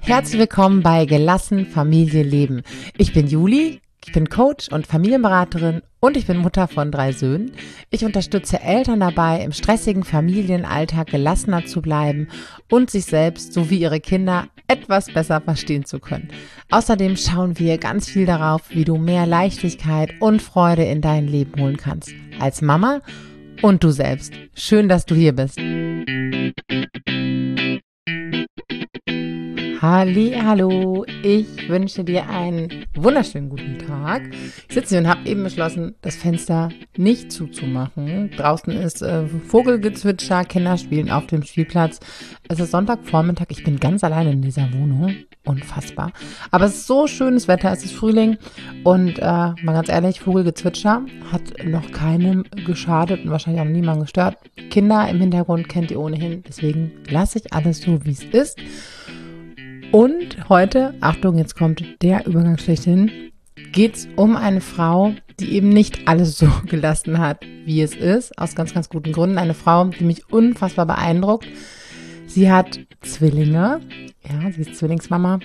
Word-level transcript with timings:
Herzlich 0.00 0.38
willkommen 0.38 0.82
bei 0.82 1.04
Gelassen 1.04 1.66
Familie 1.66 2.22
Leben. 2.22 2.62
Ich 2.96 3.12
bin 3.12 3.26
Juli, 3.26 3.82
ich 4.06 4.12
bin 4.14 4.30
Coach 4.30 4.68
und 4.72 4.86
Familienberaterin 4.86 5.82
und 6.00 6.16
ich 6.16 6.26
bin 6.26 6.38
Mutter 6.38 6.68
von 6.68 6.90
drei 6.90 7.12
Söhnen. 7.12 7.52
Ich 7.90 8.02
unterstütze 8.06 8.62
Eltern 8.62 9.00
dabei, 9.00 9.42
im 9.42 9.52
stressigen 9.52 10.04
Familienalltag 10.04 11.08
gelassener 11.08 11.66
zu 11.66 11.82
bleiben 11.82 12.28
und 12.70 12.88
sich 12.90 13.04
selbst 13.04 13.52
sowie 13.52 13.76
ihre 13.76 14.00
Kinder 14.00 14.48
etwas 14.68 15.12
besser 15.12 15.42
verstehen 15.42 15.84
zu 15.84 15.98
können. 15.98 16.30
Außerdem 16.70 17.18
schauen 17.18 17.58
wir 17.58 17.76
ganz 17.76 18.08
viel 18.08 18.24
darauf, 18.24 18.70
wie 18.70 18.86
du 18.86 18.96
mehr 18.96 19.26
Leichtigkeit 19.26 20.14
und 20.20 20.40
Freude 20.40 20.84
in 20.84 21.02
dein 21.02 21.28
Leben 21.28 21.60
holen 21.60 21.76
kannst. 21.76 22.14
Als 22.40 22.62
Mama 22.62 23.02
und 23.62 23.82
du 23.82 23.90
selbst. 23.90 24.32
Schön, 24.54 24.88
dass 24.88 25.06
du 25.06 25.14
hier 25.14 25.32
bist. 25.32 25.58
Hallo, 29.90 31.06
ich 31.22 31.66
wünsche 31.66 32.04
dir 32.04 32.28
einen 32.28 32.84
wunderschönen 32.94 33.48
guten 33.48 33.78
Tag. 33.78 34.20
Ich 34.68 34.74
sitze 34.74 34.90
hier 34.90 34.98
und 34.98 35.08
habe 35.08 35.26
eben 35.26 35.42
beschlossen, 35.42 35.94
das 36.02 36.14
Fenster 36.14 36.68
nicht 36.98 37.32
zuzumachen. 37.32 38.30
Draußen 38.36 38.70
ist 38.74 39.00
äh, 39.00 39.26
Vogelgezwitscher, 39.26 40.44
Kinder 40.44 40.76
spielen 40.76 41.10
auf 41.10 41.26
dem 41.28 41.42
Spielplatz. 41.42 42.00
Es 42.50 42.60
ist 42.60 42.72
Sonntagvormittag, 42.72 43.46
ich 43.48 43.64
bin 43.64 43.80
ganz 43.80 44.04
allein 44.04 44.26
in 44.26 44.42
dieser 44.42 44.70
Wohnung. 44.74 45.14
Unfassbar. 45.46 46.12
Aber 46.50 46.66
es 46.66 46.74
ist 46.74 46.86
so 46.86 47.06
schönes 47.06 47.48
Wetter, 47.48 47.72
es 47.72 47.82
ist 47.82 47.94
Frühling 47.94 48.36
und 48.84 49.18
äh, 49.18 49.22
mal 49.22 49.72
ganz 49.72 49.88
ehrlich, 49.88 50.20
Vogelgezwitscher 50.20 51.06
hat 51.32 51.64
noch 51.64 51.90
keinem 51.92 52.44
geschadet 52.66 53.24
und 53.24 53.30
wahrscheinlich 53.30 53.62
auch 53.62 53.66
niemandem 53.66 54.02
gestört. 54.02 54.36
Kinder 54.68 55.08
im 55.08 55.18
Hintergrund 55.18 55.70
kennt 55.70 55.90
ihr 55.90 55.98
ohnehin, 55.98 56.42
deswegen 56.46 56.92
lasse 57.08 57.38
ich 57.38 57.54
alles 57.54 57.80
so, 57.80 58.04
wie 58.04 58.10
es 58.10 58.24
ist. 58.24 58.58
Und 59.90 60.50
heute, 60.50 60.94
Achtung, 61.00 61.38
jetzt 61.38 61.56
kommt 61.56 61.82
der 62.02 62.26
Übergang 62.26 62.58
schlechthin, 62.58 63.10
geht 63.72 63.96
es 63.96 64.08
um 64.16 64.36
eine 64.36 64.60
Frau, 64.60 65.14
die 65.40 65.52
eben 65.52 65.70
nicht 65.70 66.06
alles 66.06 66.36
so 66.36 66.46
gelassen 66.66 67.18
hat, 67.18 67.44
wie 67.64 67.80
es 67.80 67.94
ist, 67.94 68.38
aus 68.38 68.54
ganz, 68.54 68.74
ganz 68.74 68.90
guten 68.90 69.12
Gründen. 69.12 69.38
Eine 69.38 69.54
Frau, 69.54 69.86
die 69.86 70.04
mich 70.04 70.30
unfassbar 70.30 70.84
beeindruckt. 70.84 71.48
Sie 72.26 72.52
hat 72.52 72.80
Zwillinge, 73.00 73.80
ja, 74.28 74.50
sie 74.52 74.60
ist 74.60 74.76
Zwillingsmama 74.76 75.40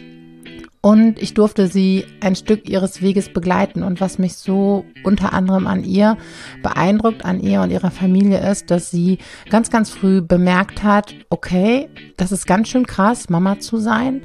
und 0.86 1.18
ich 1.22 1.34
durfte 1.34 1.68
sie 1.68 2.06
ein 2.20 2.36
Stück 2.36 2.68
ihres 2.68 3.02
Weges 3.02 3.32
begleiten. 3.32 3.84
Und 3.84 4.02
was 4.02 4.20
mich 4.20 4.34
so 4.34 4.84
unter 5.06 5.32
anderem 5.32 5.66
an 5.66 5.86
ihr 5.86 6.18
beeindruckt, 6.62 7.24
an 7.24 7.40
ihr 7.40 7.62
und 7.62 7.72
ihrer 7.72 7.90
Familie 7.90 8.46
ist, 8.52 8.70
dass 8.70 8.92
sie 8.92 9.20
ganz, 9.50 9.70
ganz 9.70 9.92
früh 9.92 10.22
bemerkt 10.22 10.84
hat, 10.84 11.16
okay, 11.30 11.88
das 12.18 12.34
ist 12.34 12.46
ganz 12.46 12.68
schön 12.68 12.86
krass, 12.86 13.30
Mama 13.30 13.60
zu 13.60 13.78
sein. 13.78 14.24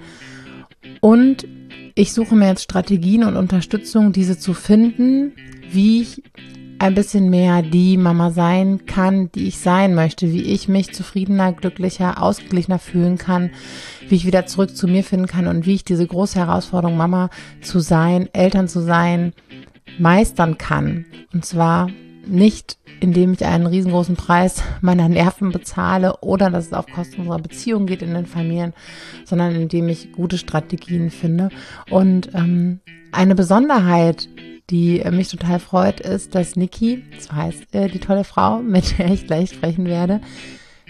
Und 1.01 1.47
ich 1.95 2.13
suche 2.13 2.35
mir 2.35 2.49
jetzt 2.49 2.65
Strategien 2.65 3.23
und 3.23 3.37
Unterstützung, 3.37 4.11
diese 4.11 4.37
zu 4.37 4.53
finden, 4.53 5.35
wie 5.71 6.03
ich 6.03 6.25
ein 6.81 6.95
bisschen 6.95 7.31
mehr 7.31 7.63
die 7.63 7.97
Mama 7.97 8.31
sein 8.31 8.87
kann, 8.87 9.31
die 9.33 9.49
ich 9.49 9.59
sein 9.59 9.95
möchte, 9.95 10.33
wie 10.33 10.43
ich 10.43 10.69
mich 10.69 10.93
zufriedener, 10.93 11.53
glücklicher, 11.53 12.23
ausgeglichener 12.23 12.79
fühlen 12.79 13.19
kann, 13.19 13.51
wie 14.09 14.17
ich 14.17 14.27
wieder 14.27 14.47
zurück 14.47 14.77
zu 14.77 14.87
mir 14.87 15.05
finden 15.05 15.27
kann 15.27 15.47
und 15.47 15.67
wie 15.67 15.75
ich 15.75 15.85
diese 15.85 16.07
große 16.07 16.39
Herausforderung, 16.39 16.97
Mama 16.97 17.31
zu 17.61 17.81
sein, 17.81 18.29
Eltern 18.33 18.69
zu 18.69 18.81
sein, 18.81 19.33
meistern 19.99 20.59
kann. 20.59 21.07
Und 21.33 21.45
zwar 21.45 21.91
nicht, 22.27 22.79
indem 23.01 23.33
ich 23.33 23.45
einen 23.45 23.67
riesengroßen 23.67 24.17
Preis 24.17 24.63
meiner 24.81 25.09
Nerven 25.09 25.53
bezahle 25.53 26.19
oder 26.21 26.51
dass 26.51 26.67
es 26.67 26.73
auf 26.73 26.87
Kosten 26.87 27.21
unserer 27.21 27.39
Beziehung 27.39 27.87
geht 27.87 28.03
in 28.03 28.15
den 28.15 28.27
Familien, 28.27 28.75
sondern 29.25 29.55
indem 29.55 29.89
ich 29.89 30.13
gute 30.13 30.39
Strategien 30.39 31.11
finde. 31.11 31.51
Und 31.91 32.35
ähm, 32.35 32.81
eine 33.13 33.35
Besonderheit 33.35 34.29
die 34.71 35.01
äh, 35.01 35.11
mich 35.11 35.29
total 35.29 35.61
freut, 35.61 36.01
ist, 36.01 36.35
dass 36.35 36.57
Niki, 36.57 37.05
so 37.19 37.33
heißt 37.33 37.75
äh, 37.75 37.89
die 37.89 38.01
tolle 38.01 38.25
Frau, 38.25 38.59
mit 38.63 38.99
der 38.99 39.11
ich 39.11 39.27
gleich 39.27 39.51
sprechen 39.51 39.87
werde, 39.87 40.21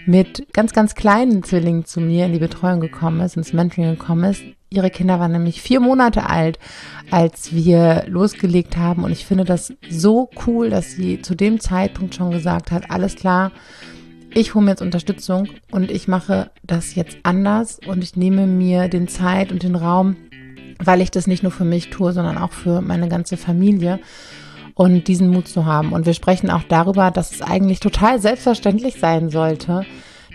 mit 0.05 0.51
ganz, 0.53 0.73
ganz 0.73 0.95
kleinen 0.95 1.43
Zwillingen 1.43 1.85
zu 1.85 2.01
mir 2.01 2.25
in 2.25 2.33
die 2.33 2.39
Betreuung 2.39 2.79
gekommen 2.79 3.21
ist, 3.21 3.37
ins 3.37 3.53
Mentoring 3.53 3.91
gekommen 3.91 4.23
ist. 4.25 4.43
Ihre 4.71 4.89
Kinder 4.91 5.19
waren 5.19 5.31
nämlich 5.31 5.61
vier 5.61 5.79
Monate 5.79 6.29
alt, 6.29 6.59
als 7.09 7.53
wir 7.53 8.05
losgelegt 8.07 8.77
haben. 8.77 9.03
Und 9.03 9.11
ich 9.11 9.25
finde 9.25 9.43
das 9.43 9.73
so 9.89 10.29
cool, 10.45 10.69
dass 10.69 10.91
sie 10.91 11.21
zu 11.21 11.35
dem 11.35 11.59
Zeitpunkt 11.59 12.15
schon 12.15 12.31
gesagt 12.31 12.71
hat, 12.71 12.91
alles 12.91 13.15
klar, 13.15 13.51
ich 14.33 14.53
hole 14.53 14.63
mir 14.63 14.71
jetzt 14.71 14.81
Unterstützung 14.81 15.49
und 15.71 15.89
ich 15.89 16.07
mache 16.07 16.51
das 16.63 16.93
jetzt 16.93 17.17
anders 17.23 17.79
und 17.87 18.03
ich 18.03 18.15
nehme 18.15 18.45
mir 18.45 18.87
den 18.87 19.07
Zeit 19.07 19.51
und 19.51 19.63
den 19.63 19.75
Raum, 19.75 20.17
weil 20.77 21.01
ich 21.01 21.09
das 21.09 21.25
nicht 21.25 21.41
nur 21.41 21.51
für 21.51 21.65
mich 21.65 21.89
tue, 21.89 22.13
sondern 22.13 22.37
auch 22.37 22.51
für 22.51 22.81
meine 22.81 23.09
ganze 23.09 23.37
Familie 23.37 23.99
und 24.79 25.09
diesen 25.09 25.27
Mut 25.27 25.49
zu 25.49 25.65
haben. 25.65 25.91
Und 25.91 26.05
wir 26.05 26.13
sprechen 26.13 26.49
auch 26.49 26.63
darüber, 26.63 27.11
dass 27.11 27.33
es 27.33 27.41
eigentlich 27.41 27.81
total 27.81 28.21
selbstverständlich 28.21 28.95
sein 28.97 29.29
sollte, 29.29 29.85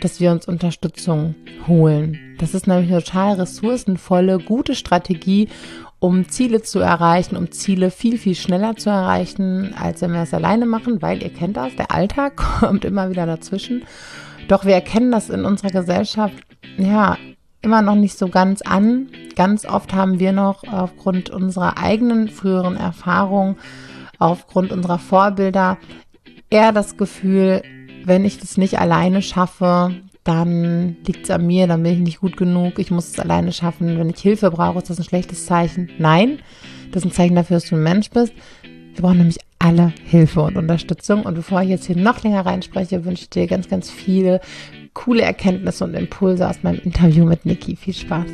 dass 0.02 0.20
wir 0.20 0.32
uns 0.32 0.46
Unterstützung 0.46 1.34
holen. 1.66 2.36
Das 2.38 2.52
ist 2.52 2.66
nämlich 2.66 2.90
eine 2.92 3.02
total 3.02 3.36
ressourcenvolle, 3.36 4.38
gute 4.38 4.74
Strategie, 4.74 5.48
um 5.98 6.28
Ziele 6.28 6.60
zu 6.60 6.80
erreichen, 6.80 7.38
um 7.38 7.52
Ziele 7.52 7.90
viel, 7.90 8.18
viel 8.18 8.34
schneller 8.34 8.76
zu 8.76 8.90
erreichen, 8.90 9.74
als 9.80 10.02
wenn 10.02 10.12
wir 10.12 10.20
es 10.20 10.34
alleine 10.34 10.66
machen, 10.66 11.00
weil 11.00 11.22
ihr 11.22 11.32
kennt 11.32 11.56
das, 11.56 11.74
der 11.76 11.90
Alltag 11.90 12.36
kommt 12.60 12.84
immer 12.84 13.08
wieder 13.08 13.24
dazwischen. 13.24 13.84
Doch 14.48 14.66
wir 14.66 14.74
erkennen 14.74 15.10
das 15.10 15.30
in 15.30 15.46
unserer 15.46 15.70
Gesellschaft, 15.70 16.34
ja, 16.76 17.16
immer 17.62 17.80
noch 17.80 17.94
nicht 17.94 18.18
so 18.18 18.28
ganz 18.28 18.60
an. 18.60 19.08
Ganz 19.36 19.64
oft 19.64 19.94
haben 19.94 20.18
wir 20.18 20.32
noch 20.32 20.64
aufgrund 20.70 21.30
unserer 21.30 21.78
eigenen 21.78 22.28
früheren 22.28 22.76
Erfahrungen, 22.76 23.56
aufgrund 24.18 24.72
unserer 24.72 24.98
Vorbilder 24.98 25.78
eher 26.50 26.72
das 26.72 26.96
Gefühl, 26.96 27.62
wenn 28.04 28.24
ich 28.24 28.38
das 28.38 28.56
nicht 28.56 28.78
alleine 28.78 29.22
schaffe, 29.22 29.94
dann 30.24 30.96
liegt 31.06 31.24
es 31.24 31.30
an 31.30 31.46
mir, 31.46 31.66
dann 31.66 31.82
bin 31.82 31.92
ich 31.92 31.98
nicht 31.98 32.20
gut 32.20 32.36
genug, 32.36 32.78
ich 32.78 32.90
muss 32.90 33.08
es 33.08 33.18
alleine 33.18 33.52
schaffen. 33.52 33.98
Wenn 33.98 34.10
ich 34.10 34.20
Hilfe 34.20 34.50
brauche, 34.50 34.78
ist 34.78 34.90
das 34.90 34.98
ein 34.98 35.04
schlechtes 35.04 35.46
Zeichen. 35.46 35.90
Nein, 35.98 36.38
das 36.90 37.02
ist 37.02 37.10
ein 37.10 37.12
Zeichen 37.12 37.34
dafür, 37.34 37.56
dass 37.56 37.68
du 37.68 37.76
ein 37.76 37.82
Mensch 37.82 38.10
bist. 38.10 38.32
Wir 38.94 39.02
brauchen 39.02 39.18
nämlich 39.18 39.38
alle 39.58 39.92
Hilfe 40.04 40.42
und 40.42 40.56
Unterstützung. 40.56 41.22
Und 41.24 41.34
bevor 41.34 41.62
ich 41.62 41.68
jetzt 41.68 41.86
hier 41.86 41.96
noch 41.96 42.22
länger 42.22 42.46
reinspreche, 42.46 43.04
wünsche 43.04 43.24
ich 43.24 43.30
dir 43.30 43.46
ganz, 43.46 43.68
ganz 43.68 43.90
viele 43.90 44.40
coole 44.94 45.22
Erkenntnisse 45.22 45.84
und 45.84 45.94
Impulse 45.94 46.48
aus 46.48 46.62
meinem 46.62 46.80
Interview 46.80 47.24
mit 47.24 47.44
Niki. 47.44 47.76
Viel 47.76 47.94
Spaß. 47.94 48.26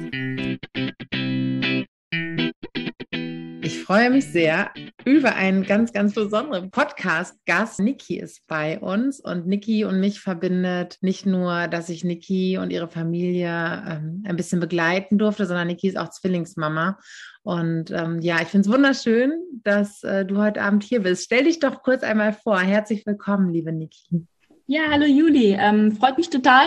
Ich 3.70 3.84
freue 3.84 4.10
mich 4.10 4.26
sehr 4.26 4.72
über 5.04 5.36
einen 5.36 5.62
ganz, 5.62 5.92
ganz 5.92 6.12
besonderen 6.12 6.72
Podcast-Gast. 6.72 7.78
Niki 7.78 8.18
ist 8.18 8.44
bei 8.48 8.80
uns 8.80 9.20
und 9.20 9.46
Niki 9.46 9.84
und 9.84 10.00
mich 10.00 10.18
verbindet 10.18 10.98
nicht 11.02 11.24
nur, 11.24 11.68
dass 11.68 11.88
ich 11.88 12.02
Niki 12.02 12.58
und 12.58 12.72
ihre 12.72 12.88
Familie 12.88 13.48
ähm, 13.88 14.24
ein 14.26 14.34
bisschen 14.34 14.58
begleiten 14.58 15.18
durfte, 15.18 15.46
sondern 15.46 15.68
Niki 15.68 15.86
ist 15.86 15.96
auch 15.96 16.10
Zwillingsmama. 16.10 16.98
Und 17.44 17.92
ähm, 17.92 18.18
ja, 18.20 18.42
ich 18.42 18.48
finde 18.48 18.68
es 18.68 18.74
wunderschön, 18.74 19.34
dass 19.62 20.02
äh, 20.02 20.26
du 20.26 20.38
heute 20.38 20.62
Abend 20.62 20.82
hier 20.82 21.04
bist. 21.04 21.26
Stell 21.26 21.44
dich 21.44 21.60
doch 21.60 21.84
kurz 21.84 22.02
einmal 22.02 22.32
vor. 22.32 22.58
Herzlich 22.58 23.06
willkommen, 23.06 23.50
liebe 23.50 23.70
Niki. 23.70 24.26
Ja, 24.66 24.80
hallo 24.90 25.06
Juli. 25.06 25.56
Ähm, 25.56 25.92
freut 25.92 26.18
mich 26.18 26.28
total, 26.28 26.66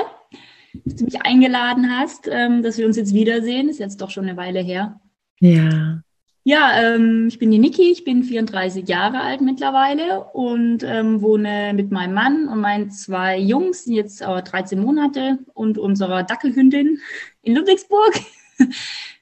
dass 0.86 0.96
du 0.96 1.03
mich 1.03 1.22
eingeladen 1.22 1.92
hast, 1.92 2.30
ähm, 2.31 2.63
dass 2.63 2.78
wir 2.78 2.86
uns 2.86 2.96
jetzt 2.96 3.13
wiedersehen. 3.13 3.68
Ist 3.68 3.80
jetzt 3.80 4.00
doch 4.00 4.09
schon 4.09 4.24
eine 4.24 4.38
Weile 4.38 4.62
her. 4.62 5.02
Ja. 5.42 6.00
Ja, 6.46 6.74
ähm, 6.78 7.28
ich 7.30 7.40
bin 7.40 7.52
die 7.52 7.58
Niki, 7.58 7.90
ich 7.92 8.04
bin 8.04 8.24
34 8.24 8.88
Jahre 8.88 9.22
alt 9.22 9.40
mittlerweile 9.40 10.26
und 10.34 10.84
ähm, 10.84 11.22
wohne 11.22 11.72
mit 11.74 11.90
meinem 11.90 12.14
Mann 12.14 12.50
und 12.50 12.59
meinen 12.59 12.92
zwei 12.92 13.38
Jungs, 13.38 13.86
jetzt 13.86 14.22
äh, 14.22 14.42
13 14.44 14.78
Monate 14.80 15.40
und 15.54 15.78
unserer 15.78 16.24
Dackelhündin 16.24 17.00
in 17.42 17.56
Ludwigsburg. 17.56 18.13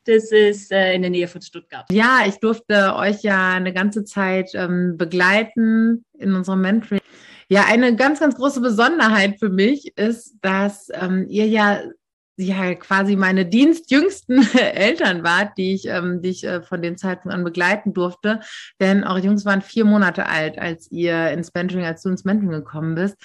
Das 0.05 0.31
ist 0.31 0.71
äh, 0.71 0.95
in 0.95 1.03
der 1.03 1.11
Nähe 1.11 1.27
von 1.27 1.43
Stuttgart. 1.43 1.85
Ja, 1.91 2.21
ich 2.25 2.37
durfte 2.39 2.95
euch 2.95 3.21
ja 3.21 3.51
eine 3.51 3.71
ganze 3.71 4.03
Zeit 4.03 4.49
ähm, 4.55 4.97
begleiten 4.97 6.05
in 6.17 6.33
unserem 6.33 6.61
Mentoring. 6.61 7.01
Ja, 7.49 7.65
eine 7.67 7.95
ganz, 7.95 8.19
ganz 8.19 8.35
große 8.35 8.61
Besonderheit 8.61 9.37
für 9.37 9.49
mich 9.49 9.95
ist, 9.97 10.37
dass 10.41 10.87
ähm, 10.91 11.27
ihr 11.29 11.47
ja 11.47 11.81
ja 12.37 12.73
quasi 12.75 13.15
meine 13.15 13.45
dienstjüngsten 13.45 14.47
Eltern 14.57 15.23
wart, 15.23 15.57
die 15.57 15.73
ich, 15.75 15.87
ähm, 15.87 16.21
die 16.21 16.29
ich 16.29 16.43
äh, 16.43 16.61
von 16.61 16.81
dem 16.81 16.97
Zeitpunkt 16.97 17.35
an 17.35 17.43
begleiten 17.43 17.93
durfte. 17.93 18.39
Denn 18.79 19.03
eure 19.03 19.19
Jungs 19.19 19.45
waren 19.45 19.61
vier 19.61 19.85
Monate 19.85 20.25
alt, 20.25 20.57
als 20.57 20.89
ihr 20.91 21.31
ins 21.31 21.53
Mentoring, 21.53 21.85
als 21.85 22.03
du 22.03 22.09
ins 22.09 22.23
Mentoring 22.23 22.51
gekommen 22.51 22.95
bist. 22.95 23.15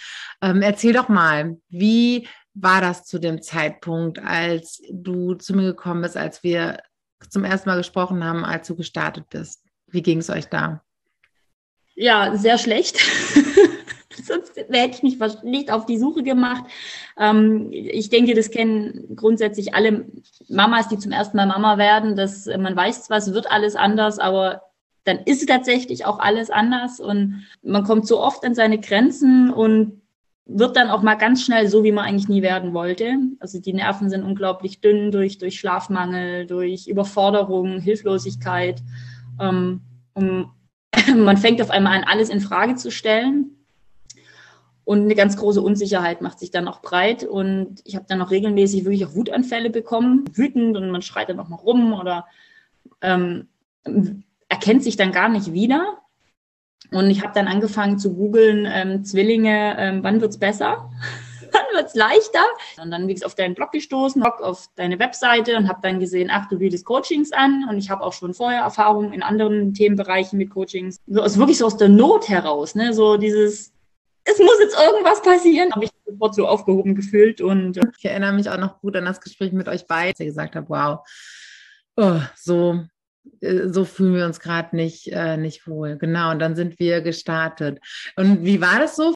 Ähm, 0.42 0.62
erzähl 0.62 0.92
doch 0.92 1.08
mal, 1.08 1.56
wie 1.68 2.28
war 2.54 2.80
das 2.80 3.04
zu 3.04 3.18
dem 3.18 3.42
Zeitpunkt, 3.42 4.18
als 4.18 4.80
du 4.90 5.34
zu 5.34 5.54
mir 5.54 5.64
gekommen 5.64 6.02
bist, 6.02 6.16
als 6.16 6.42
wir 6.42 6.78
zum 7.28 7.44
ersten 7.44 7.68
Mal 7.68 7.76
gesprochen 7.76 8.24
haben, 8.24 8.44
als 8.44 8.66
du 8.66 8.76
gestartet 8.76 9.28
bist? 9.30 9.62
Wie 9.86 10.02
ging 10.02 10.18
es 10.18 10.30
euch 10.30 10.46
da? 10.46 10.82
Ja, 11.94 12.36
sehr 12.36 12.58
schlecht. 12.58 12.98
Sonst 14.24 14.56
hätte 14.56 14.96
ich 14.96 15.02
mich 15.02 15.18
nicht 15.42 15.70
auf 15.70 15.86
die 15.86 15.98
Suche 15.98 16.22
gemacht. 16.22 16.64
Ähm, 17.18 17.68
ich 17.72 18.10
denke, 18.10 18.34
das 18.34 18.50
kennen 18.50 19.16
grundsätzlich 19.16 19.74
alle 19.74 20.06
Mamas, 20.48 20.88
die 20.88 20.98
zum 20.98 21.12
ersten 21.12 21.36
Mal 21.36 21.46
Mama 21.46 21.78
werden, 21.78 22.16
dass 22.16 22.46
man 22.46 22.76
weiß 22.76 23.04
zwar, 23.04 23.18
es 23.18 23.32
wird 23.32 23.50
alles 23.50 23.76
anders, 23.76 24.18
aber 24.18 24.62
dann 25.04 25.18
ist 25.24 25.46
tatsächlich 25.48 26.04
auch 26.04 26.18
alles 26.18 26.50
anders 26.50 26.98
und 26.98 27.46
man 27.62 27.84
kommt 27.84 28.06
so 28.06 28.20
oft 28.20 28.44
an 28.44 28.54
seine 28.54 28.78
Grenzen 28.78 29.52
und 29.52 30.02
wird 30.46 30.76
dann 30.76 30.90
auch 30.90 31.02
mal 31.02 31.16
ganz 31.16 31.44
schnell 31.44 31.68
so, 31.68 31.82
wie 31.82 31.92
man 31.92 32.04
eigentlich 32.04 32.28
nie 32.28 32.42
werden 32.42 32.72
wollte. 32.72 33.16
Also 33.40 33.60
die 33.60 33.72
Nerven 33.72 34.10
sind 34.10 34.22
unglaublich 34.22 34.80
dünn 34.80 35.10
durch, 35.10 35.38
durch 35.38 35.58
Schlafmangel, 35.58 36.46
durch 36.46 36.86
Überforderung, 36.86 37.80
Hilflosigkeit. 37.80 38.80
Ähm, 39.40 39.80
und 40.14 40.50
man 41.16 41.36
fängt 41.36 41.60
auf 41.60 41.70
einmal 41.70 41.98
an, 41.98 42.04
alles 42.04 42.28
in 42.28 42.40
Frage 42.40 42.76
zu 42.76 42.90
stellen. 42.90 43.55
Und 44.86 45.02
eine 45.02 45.16
ganz 45.16 45.36
große 45.36 45.60
Unsicherheit 45.60 46.22
macht 46.22 46.38
sich 46.38 46.52
dann 46.52 46.68
auch 46.68 46.80
breit. 46.80 47.24
Und 47.24 47.80
ich 47.82 47.96
habe 47.96 48.06
dann 48.08 48.22
auch 48.22 48.30
regelmäßig 48.30 48.84
wirklich 48.84 49.04
auch 49.04 49.16
Wutanfälle 49.16 49.68
bekommen, 49.68 50.24
wütend 50.32 50.76
und 50.76 50.92
man 50.92 51.02
schreit 51.02 51.28
dann 51.28 51.40
auch 51.40 51.48
mal 51.48 51.56
rum 51.56 51.92
oder 51.92 52.24
ähm, 53.02 53.48
erkennt 54.48 54.84
sich 54.84 54.96
dann 54.96 55.10
gar 55.10 55.28
nicht 55.28 55.52
wieder. 55.52 55.98
Und 56.92 57.10
ich 57.10 57.24
habe 57.24 57.32
dann 57.34 57.48
angefangen 57.48 57.98
zu 57.98 58.14
googeln, 58.14 58.64
ähm, 58.70 59.04
Zwillinge, 59.04 59.74
ähm, 59.76 60.04
wann 60.04 60.20
wird's 60.20 60.38
besser? 60.38 60.88
wann 61.50 61.64
wird's 61.74 61.96
leichter? 61.96 62.44
Und 62.80 62.92
dann 62.92 63.08
bin 63.08 63.16
ich 63.16 63.26
auf 63.26 63.34
deinen 63.34 63.56
Blog 63.56 63.72
gestoßen, 63.72 64.22
auf 64.22 64.68
deine 64.76 65.00
Webseite 65.00 65.56
und 65.56 65.68
habe 65.68 65.80
dann 65.82 65.98
gesehen, 65.98 66.30
ach, 66.32 66.48
du 66.48 66.58
bietest 66.58 66.84
Coachings 66.84 67.32
an. 67.32 67.66
Und 67.68 67.78
ich 67.78 67.90
habe 67.90 68.04
auch 68.04 68.12
schon 68.12 68.34
vorher 68.34 68.60
Erfahrungen 68.60 69.12
in 69.12 69.24
anderen 69.24 69.74
Themenbereichen 69.74 70.38
mit 70.38 70.50
Coachings. 70.50 71.00
So, 71.08 71.22
also 71.22 71.40
wirklich 71.40 71.58
so 71.58 71.66
aus 71.66 71.76
der 71.76 71.88
Not 71.88 72.28
heraus, 72.28 72.76
ne? 72.76 72.94
So 72.94 73.16
dieses, 73.16 73.72
es 74.26 74.38
muss 74.38 74.60
jetzt 74.60 74.76
irgendwas 74.78 75.22
passieren. 75.22 75.72
Habe 75.72 75.84
ich 75.84 75.90
sofort 76.04 76.34
so 76.34 76.46
aufgehoben 76.46 76.94
gefühlt. 76.94 77.40
Und 77.40 77.76
äh 77.76 77.82
ich 77.98 78.04
erinnere 78.04 78.32
mich 78.32 78.50
auch 78.50 78.58
noch 78.58 78.80
gut 78.80 78.96
an 78.96 79.04
das 79.04 79.20
Gespräch 79.20 79.52
mit 79.52 79.68
euch 79.68 79.86
beiden, 79.86 80.10
als 80.10 80.20
ihr 80.20 80.26
gesagt 80.26 80.56
habt, 80.56 80.68
wow, 80.68 80.98
oh, 81.96 82.20
so 82.34 82.84
äh, 83.40 83.68
so 83.68 83.84
fühlen 83.84 84.14
wir 84.14 84.26
uns 84.26 84.40
gerade 84.40 84.74
nicht, 84.76 85.08
äh, 85.12 85.36
nicht 85.36 85.66
wohl. 85.66 85.96
Genau, 85.96 86.30
und 86.30 86.38
dann 86.38 86.56
sind 86.56 86.78
wir 86.78 87.00
gestartet. 87.00 87.80
Und 88.16 88.44
wie 88.44 88.60
war 88.60 88.78
das 88.78 88.96
so? 88.96 89.14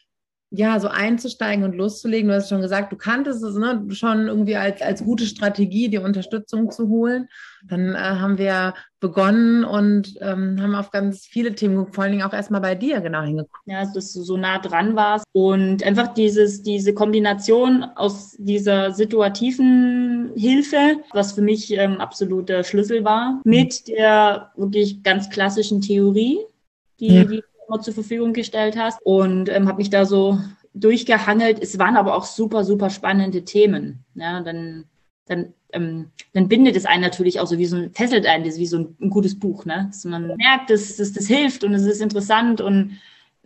Ja, 0.52 0.80
so 0.80 0.88
einzusteigen 0.88 1.64
und 1.64 1.76
loszulegen. 1.76 2.28
Du 2.28 2.34
hast 2.34 2.48
schon 2.48 2.60
gesagt, 2.60 2.92
du 2.92 2.96
kanntest 2.96 3.42
es 3.44 3.54
ne? 3.54 3.86
schon 3.90 4.26
irgendwie 4.26 4.56
als, 4.56 4.82
als 4.82 5.04
gute 5.04 5.24
Strategie, 5.24 5.88
die 5.88 5.98
Unterstützung 5.98 6.72
zu 6.72 6.88
holen. 6.88 7.28
Dann 7.68 7.94
äh, 7.94 7.98
haben 7.98 8.36
wir 8.36 8.74
begonnen 8.98 9.64
und 9.64 10.14
ähm, 10.20 10.60
haben 10.60 10.74
auf 10.74 10.90
ganz 10.90 11.26
viele 11.26 11.54
Themen 11.54 11.92
vor 11.92 12.04
allen 12.04 12.12
Dingen 12.12 12.24
auch 12.24 12.32
erstmal 12.32 12.60
bei 12.60 12.74
dir 12.74 13.00
genau 13.00 13.22
hingeguckt. 13.22 13.62
Ja, 13.66 13.84
dass 13.84 14.12
du 14.12 14.22
so 14.22 14.36
nah 14.36 14.58
dran 14.58 14.96
warst 14.96 15.24
und 15.32 15.84
einfach 15.84 16.14
dieses, 16.14 16.62
diese 16.62 16.94
Kombination 16.94 17.84
aus 17.94 18.34
dieser 18.38 18.92
situativen 18.92 20.32
Hilfe, 20.36 20.96
was 21.12 21.32
für 21.32 21.42
mich 21.42 21.72
ähm, 21.72 22.00
absoluter 22.00 22.64
Schlüssel 22.64 23.04
war, 23.04 23.40
mit 23.44 23.88
der 23.88 24.50
wirklich 24.56 25.02
ganz 25.02 25.30
klassischen 25.30 25.80
Theorie, 25.80 26.38
die, 26.98 27.14
ja. 27.14 27.24
die 27.24 27.42
immer 27.70 27.80
zur 27.80 27.94
Verfügung 27.94 28.32
gestellt 28.32 28.76
hast 28.76 28.98
und 29.04 29.48
ähm, 29.48 29.68
habe 29.68 29.78
mich 29.78 29.90
da 29.90 30.04
so 30.04 30.38
durchgehangelt. 30.74 31.58
Es 31.60 31.78
waren 31.78 31.96
aber 31.96 32.14
auch 32.14 32.24
super, 32.24 32.64
super 32.64 32.90
spannende 32.90 33.44
Themen. 33.44 34.04
Ja, 34.14 34.40
dann 34.40 34.84
dann, 35.30 35.54
ähm, 35.72 36.10
dann 36.34 36.48
bindet 36.48 36.76
es 36.76 36.84
einen 36.84 37.02
natürlich 37.02 37.40
auch 37.40 37.46
so 37.46 37.56
wie 37.56 37.66
so 37.66 37.76
ein, 37.76 37.92
fesselt 37.92 38.26
einen 38.26 38.44
das 38.44 38.58
wie 38.58 38.66
so 38.66 38.78
ein, 38.78 38.96
ein 39.00 39.10
gutes 39.10 39.38
Buch, 39.38 39.64
ne? 39.64 39.86
Dass 39.90 40.04
man 40.04 40.36
merkt, 40.36 40.70
dass, 40.70 40.96
dass 40.96 41.12
das 41.12 41.26
hilft 41.26 41.64
und 41.64 41.72
es 41.72 41.84
ist 41.84 42.02
interessant 42.02 42.60
und 42.60 42.98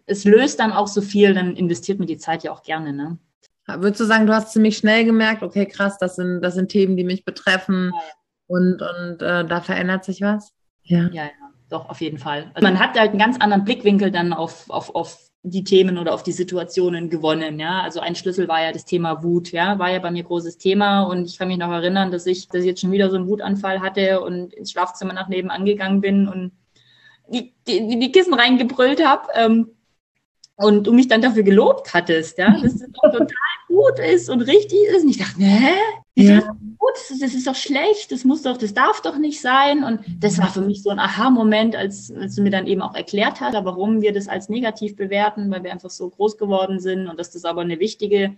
es 0.07 0.25
löst 0.25 0.61
dann 0.61 0.73
auch 0.73 0.89
so 0.89 1.03
viel, 1.03 1.35
dann 1.35 1.57
investiert 1.57 1.99
man 1.99 2.09
die 2.09 2.17
Zeit 2.17 2.43
ja 2.43 2.53
auch 2.53 2.63
gerne, 2.63 2.93
ne? 2.93 3.19
Würdest 3.67 4.01
du 4.01 4.05
sagen, 4.05 4.27
du 4.27 4.35
hast 4.35 4.53
ziemlich 4.53 4.77
schnell 4.77 5.05
gemerkt, 5.05 5.43
okay, 5.43 5.67
krass, 5.67 5.97
das 5.99 6.17
sind, 6.17 6.43
das 6.43 6.55
sind 6.55 6.71
Themen, 6.71 6.97
die 6.97 7.05
mich 7.05 7.25
betreffen 7.25 7.93
ja, 7.95 7.99
ja. 7.99 8.13
und, 8.47 8.83
und 8.83 9.23
äh, 9.23 9.47
da 9.47 9.61
verändert 9.61 10.05
sich 10.05 10.21
was? 10.21 10.53
Ja. 10.83 11.09
ja, 11.13 11.25
ja, 11.25 11.44
doch, 11.69 11.89
auf 11.89 12.01
jeden 12.01 12.19
Fall. 12.19 12.51
Also 12.55 12.67
man 12.67 12.79
hat 12.79 12.99
halt 12.99 13.11
einen 13.11 13.19
ganz 13.19 13.39
anderen 13.41 13.65
Blickwinkel 13.65 14.11
dann 14.11 14.33
auf, 14.33 14.69
auf, 14.71 14.95
auf 14.95 15.19
die 15.43 15.65
Themen 15.65 15.99
oder 15.99 16.15
auf 16.15 16.23
die 16.23 16.33
Situationen 16.33 17.11
gewonnen. 17.11 17.59
Ja, 17.59 17.81
also 17.83 18.01
ein 18.01 18.17
Schlüssel 18.17 18.49
war 18.49 18.63
ja 18.63 18.73
das 18.73 18.85
Thema 18.85 19.23
Wut. 19.23 19.53
Ja, 19.53 19.79
war 19.79 19.91
ja 19.91 19.99
bei 19.99 20.11
mir 20.11 20.25
großes 20.25 20.59
Thema 20.59 21.03
und 21.03 21.27
ich 21.27 21.39
kann 21.39 21.49
mich 21.49 21.59
noch 21.59 21.71
erinnern, 21.71 22.11
dass 22.11 22.27
ich, 22.27 22.49
dass 22.49 22.61
ich 22.61 22.67
jetzt 22.67 22.81
schon 22.81 22.93
wieder 22.93 23.11
so 23.11 23.17
einen 23.17 23.29
Wutanfall 23.29 23.81
hatte 23.81 24.21
und 24.21 24.55
ins 24.55 24.73
Schlafzimmer 24.73 25.13
nach 25.13 25.29
nebenan 25.29 25.65
gegangen 25.65 26.01
bin 26.01 26.29
und 26.29 26.53
die, 27.29 27.55
die, 27.67 27.99
die 27.99 28.13
Kissen 28.13 28.35
reingebrüllt 28.35 29.05
habe. 29.05 29.29
Ähm, 29.35 29.71
und 30.57 30.87
du 30.87 30.93
mich 30.93 31.09
dann 31.09 31.21
dafür 31.21 31.43
gelobt 31.43 31.93
hattest, 31.95 32.39
ja, 32.39 32.57
dass 32.63 32.79
das 32.79 32.89
total 32.93 33.27
gut 33.67 33.99
ist 33.99 34.31
und 34.31 34.41
richtig 34.43 34.79
ist. 34.89 35.03
Und 35.03 35.11
ich 35.11 35.19
dachte, 35.19 35.43
hä? 36.17 36.35
Ja. 36.35 36.57
Gut, 36.79 36.93
das 37.21 37.35
ist 37.35 37.47
doch 37.47 37.55
schlecht, 37.55 38.13
das 38.13 38.25
muss 38.25 38.43
doch, 38.43 38.57
das 38.57 38.75
darf 38.75 39.01
doch 39.03 39.19
nicht 39.19 39.41
sein. 39.41 39.85
Und 39.85 40.01
das 40.19 40.39
war 40.39 40.49
für 40.49 40.61
mich 40.61 40.83
so 40.83 40.91
ein 40.91 40.99
Aha-Moment, 40.99 41.77
als, 41.77 42.13
als 42.13 42.37
du 42.37 42.43
mir 42.43 42.51
dann 42.51 42.67
eben 42.67 42.83
auch 42.83 42.95
erklärt 42.95 43.41
hast, 43.41 43.55
warum 43.55 44.01
wir 44.03 44.13
das 44.13 44.29
als 44.29 44.49
negativ 44.49 44.97
bewerten, 44.97 45.51
weil 45.51 45.65
wir 45.65 45.73
einfach 45.73 45.91
so 45.91 46.09
groß 46.09 46.37
geworden 46.37 46.81
sind 46.81 47.09
und 47.09 47.19
dass 47.19 47.31
das 47.31 47.45
aber 47.45 47.63
eine 47.63 47.81
wichtige 47.81 48.37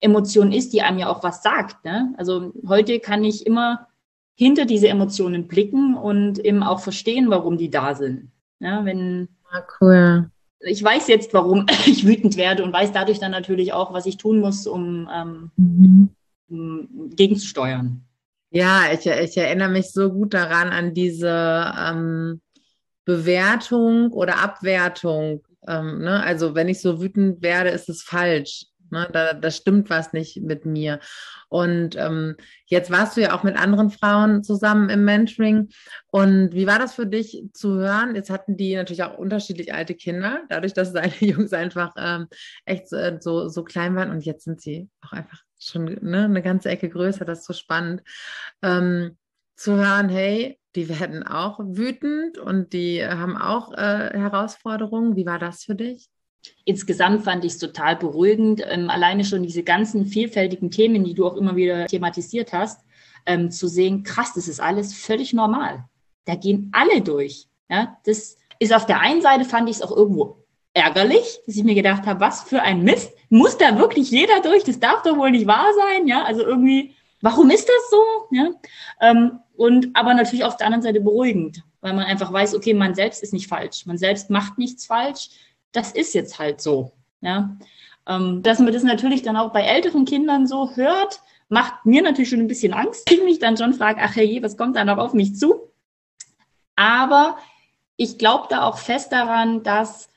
Emotion 0.00 0.52
ist, 0.52 0.72
die 0.72 0.82
einem 0.82 0.98
ja 0.98 1.08
auch 1.08 1.22
was 1.22 1.42
sagt. 1.42 1.84
Ne? 1.84 2.14
Also 2.16 2.52
heute 2.66 3.00
kann 3.00 3.24
ich 3.24 3.46
immer 3.46 3.88
hinter 4.34 4.66
diese 4.66 4.88
Emotionen 4.88 5.48
blicken 5.48 5.94
und 5.94 6.38
eben 6.38 6.62
auch 6.62 6.80
verstehen, 6.80 7.30
warum 7.30 7.56
die 7.56 7.70
da 7.70 7.94
sind. 7.94 8.30
Ja, 8.58 8.84
wenn, 8.84 9.28
ja, 9.52 9.66
cool 9.80 10.30
ich 10.60 10.82
weiß 10.82 11.08
jetzt, 11.08 11.32
warum 11.34 11.66
ich 11.86 12.06
wütend 12.06 12.36
werde 12.36 12.64
und 12.64 12.72
weiß 12.72 12.92
dadurch 12.92 13.18
dann 13.18 13.30
natürlich 13.30 13.72
auch, 13.72 13.92
was 13.92 14.06
ich 14.06 14.16
tun 14.16 14.40
muss, 14.40 14.66
um, 14.66 15.08
ähm, 15.14 15.50
mhm. 15.56 16.08
Gegenzusteuern. 16.48 18.06
Ja, 18.50 18.92
ich, 18.92 19.06
ich, 19.06 19.36
erinnere 19.36 19.68
mich 19.68 19.92
so 19.92 20.12
gut 20.12 20.32
daran 20.32 20.68
an 20.68 20.94
diese 20.94 21.74
ähm, 21.78 22.40
Bewertung 23.04 24.12
oder 24.12 24.38
Abwertung. 24.42 25.44
Ähm, 25.66 25.98
ne? 25.98 26.22
Also 26.22 26.54
wenn 26.54 26.68
ich 26.68 26.80
so 26.80 27.00
wütend 27.00 27.42
werde, 27.42 27.70
ist 27.70 27.88
es 27.88 28.02
falsch. 28.02 28.66
Ne? 28.90 29.08
Da, 29.12 29.32
da 29.32 29.50
stimmt 29.50 29.90
was 29.90 30.12
nicht 30.12 30.42
mit 30.42 30.64
mir. 30.64 31.00
Und 31.48 31.96
ähm, 31.96 32.36
jetzt 32.66 32.90
warst 32.90 33.16
du 33.16 33.20
ja 33.20 33.36
auch 33.36 33.42
mit 33.42 33.56
anderen 33.56 33.90
Frauen 33.90 34.42
zusammen 34.42 34.90
im 34.90 35.04
Mentoring. 35.04 35.68
Und 36.08 36.54
wie 36.54 36.66
war 36.66 36.78
das 36.78 36.94
für 36.94 37.06
dich 37.06 37.42
zu 37.52 37.74
hören? 37.74 38.14
Jetzt 38.14 38.30
hatten 38.30 38.56
die 38.56 38.74
natürlich 38.74 39.02
auch 39.02 39.18
unterschiedlich 39.18 39.74
alte 39.74 39.94
Kinder, 39.94 40.42
dadurch, 40.48 40.72
dass 40.72 40.92
seine 40.92 41.14
Jungs 41.20 41.52
einfach 41.52 41.94
ähm, 41.96 42.26
echt 42.64 42.88
so, 42.88 43.48
so 43.48 43.64
klein 43.64 43.96
waren. 43.96 44.10
Und 44.10 44.24
jetzt 44.24 44.44
sind 44.44 44.60
sie 44.60 44.88
auch 45.00 45.12
einfach 45.12 45.42
schon 45.58 45.84
ne, 46.02 46.24
eine 46.24 46.42
ganze 46.42 46.68
Ecke 46.68 46.88
größer. 46.88 47.24
Das 47.24 47.40
ist 47.40 47.46
so 47.46 47.52
spannend. 47.52 48.02
Ähm, 48.62 49.16
zu 49.56 49.76
hören, 49.76 50.08
hey, 50.08 50.58
die 50.74 50.88
werden 50.88 51.22
auch 51.22 51.58
wütend 51.58 52.38
und 52.38 52.72
die 52.72 53.04
haben 53.04 53.36
auch 53.36 53.72
äh, 53.72 54.10
Herausforderungen. 54.12 55.16
Wie 55.16 55.26
war 55.26 55.38
das 55.38 55.64
für 55.64 55.74
dich? 55.74 56.08
Insgesamt 56.64 57.24
fand 57.24 57.44
ich 57.44 57.52
es 57.52 57.58
total 57.58 57.96
beruhigend, 57.96 58.62
ähm, 58.68 58.90
alleine 58.90 59.24
schon 59.24 59.42
diese 59.42 59.62
ganzen 59.62 60.06
vielfältigen 60.06 60.70
Themen, 60.70 61.04
die 61.04 61.14
du 61.14 61.26
auch 61.26 61.36
immer 61.36 61.56
wieder 61.56 61.86
thematisiert 61.86 62.52
hast, 62.52 62.84
ähm, 63.24 63.50
zu 63.50 63.66
sehen, 63.66 64.04
krass, 64.04 64.34
das 64.34 64.46
ist 64.46 64.60
alles 64.60 64.94
völlig 64.94 65.32
normal. 65.32 65.84
Da 66.24 66.34
gehen 66.34 66.70
alle 66.72 67.00
durch. 67.00 67.48
Ja, 67.68 67.96
das 68.04 68.36
ist 68.58 68.72
auf 68.72 68.86
der 68.86 69.00
einen 69.00 69.22
Seite 69.22 69.44
fand 69.44 69.68
ich 69.68 69.76
es 69.76 69.82
auch 69.82 69.96
irgendwo 69.96 70.45
ärgerlich, 70.76 71.40
dass 71.46 71.56
ich 71.56 71.64
mir 71.64 71.74
gedacht 71.74 72.06
habe, 72.06 72.20
was 72.20 72.42
für 72.42 72.62
ein 72.62 72.82
Mist, 72.82 73.12
muss 73.30 73.58
da 73.58 73.78
wirklich 73.78 74.10
jeder 74.10 74.40
durch? 74.40 74.64
Das 74.64 74.78
darf 74.78 75.02
doch 75.02 75.16
wohl 75.16 75.30
nicht 75.30 75.46
wahr 75.46 75.68
sein, 75.76 76.06
ja? 76.06 76.24
Also 76.24 76.42
irgendwie, 76.42 76.94
warum 77.20 77.50
ist 77.50 77.68
das 77.68 77.90
so? 77.90 78.02
Ja, 78.30 78.50
ähm, 79.00 79.40
und 79.56 79.88
aber 79.94 80.14
natürlich 80.14 80.44
auf 80.44 80.56
der 80.56 80.66
anderen 80.66 80.82
Seite 80.82 81.00
beruhigend, 81.00 81.62
weil 81.80 81.94
man 81.94 82.04
einfach 82.04 82.32
weiß, 82.32 82.54
okay, 82.54 82.74
man 82.74 82.94
selbst 82.94 83.22
ist 83.22 83.32
nicht 83.32 83.48
falsch, 83.48 83.86
man 83.86 83.98
selbst 83.98 84.30
macht 84.30 84.58
nichts 84.58 84.86
falsch 84.86 85.30
das 85.76 85.92
ist 85.92 86.14
jetzt 86.14 86.38
halt 86.38 86.60
so. 86.60 86.92
Ja? 87.20 87.56
Ähm, 88.08 88.42
dass 88.42 88.58
man 88.58 88.72
das 88.72 88.82
natürlich 88.82 89.22
dann 89.22 89.36
auch 89.36 89.52
bei 89.52 89.62
älteren 89.62 90.04
Kindern 90.04 90.46
so 90.46 90.74
hört, 90.74 91.20
macht 91.48 91.84
mir 91.84 92.02
natürlich 92.02 92.30
schon 92.30 92.40
ein 92.40 92.48
bisschen 92.48 92.72
Angst. 92.72 93.10
Ich 93.10 93.22
mich 93.22 93.38
dann 93.38 93.56
schon 93.56 93.74
frage, 93.74 94.00
ach 94.02 94.16
hey, 94.16 94.42
was 94.42 94.56
kommt 94.56 94.76
da 94.76 94.84
noch 94.84 94.98
auf 94.98 95.12
mich 95.12 95.36
zu? 95.36 95.72
Aber 96.74 97.36
ich 97.96 98.18
glaube 98.18 98.46
da 98.50 98.62
auch 98.62 98.78
fest 98.78 99.12
daran, 99.12 99.62
dass 99.62 100.08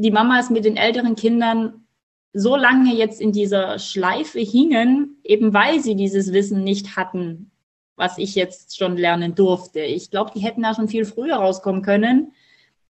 die 0.00 0.10
Mamas 0.10 0.50
mit 0.50 0.64
den 0.64 0.76
älteren 0.76 1.14
Kindern 1.14 1.84
so 2.32 2.56
lange 2.56 2.94
jetzt 2.94 3.20
in 3.20 3.32
dieser 3.32 3.78
Schleife 3.78 4.38
hingen, 4.38 5.18
eben 5.24 5.52
weil 5.52 5.80
sie 5.80 5.96
dieses 5.96 6.32
Wissen 6.32 6.64
nicht 6.64 6.96
hatten, 6.96 7.50
was 7.96 8.16
ich 8.16 8.34
jetzt 8.34 8.78
schon 8.78 8.96
lernen 8.96 9.34
durfte. 9.34 9.80
Ich 9.80 10.10
glaube, 10.10 10.30
die 10.34 10.40
hätten 10.40 10.62
da 10.62 10.74
schon 10.74 10.88
viel 10.88 11.04
früher 11.04 11.36
rauskommen 11.36 11.82
können, 11.82 12.32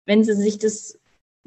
wenn 0.05 0.23
sie 0.23 0.35
sich 0.35 0.59
das 0.59 1.01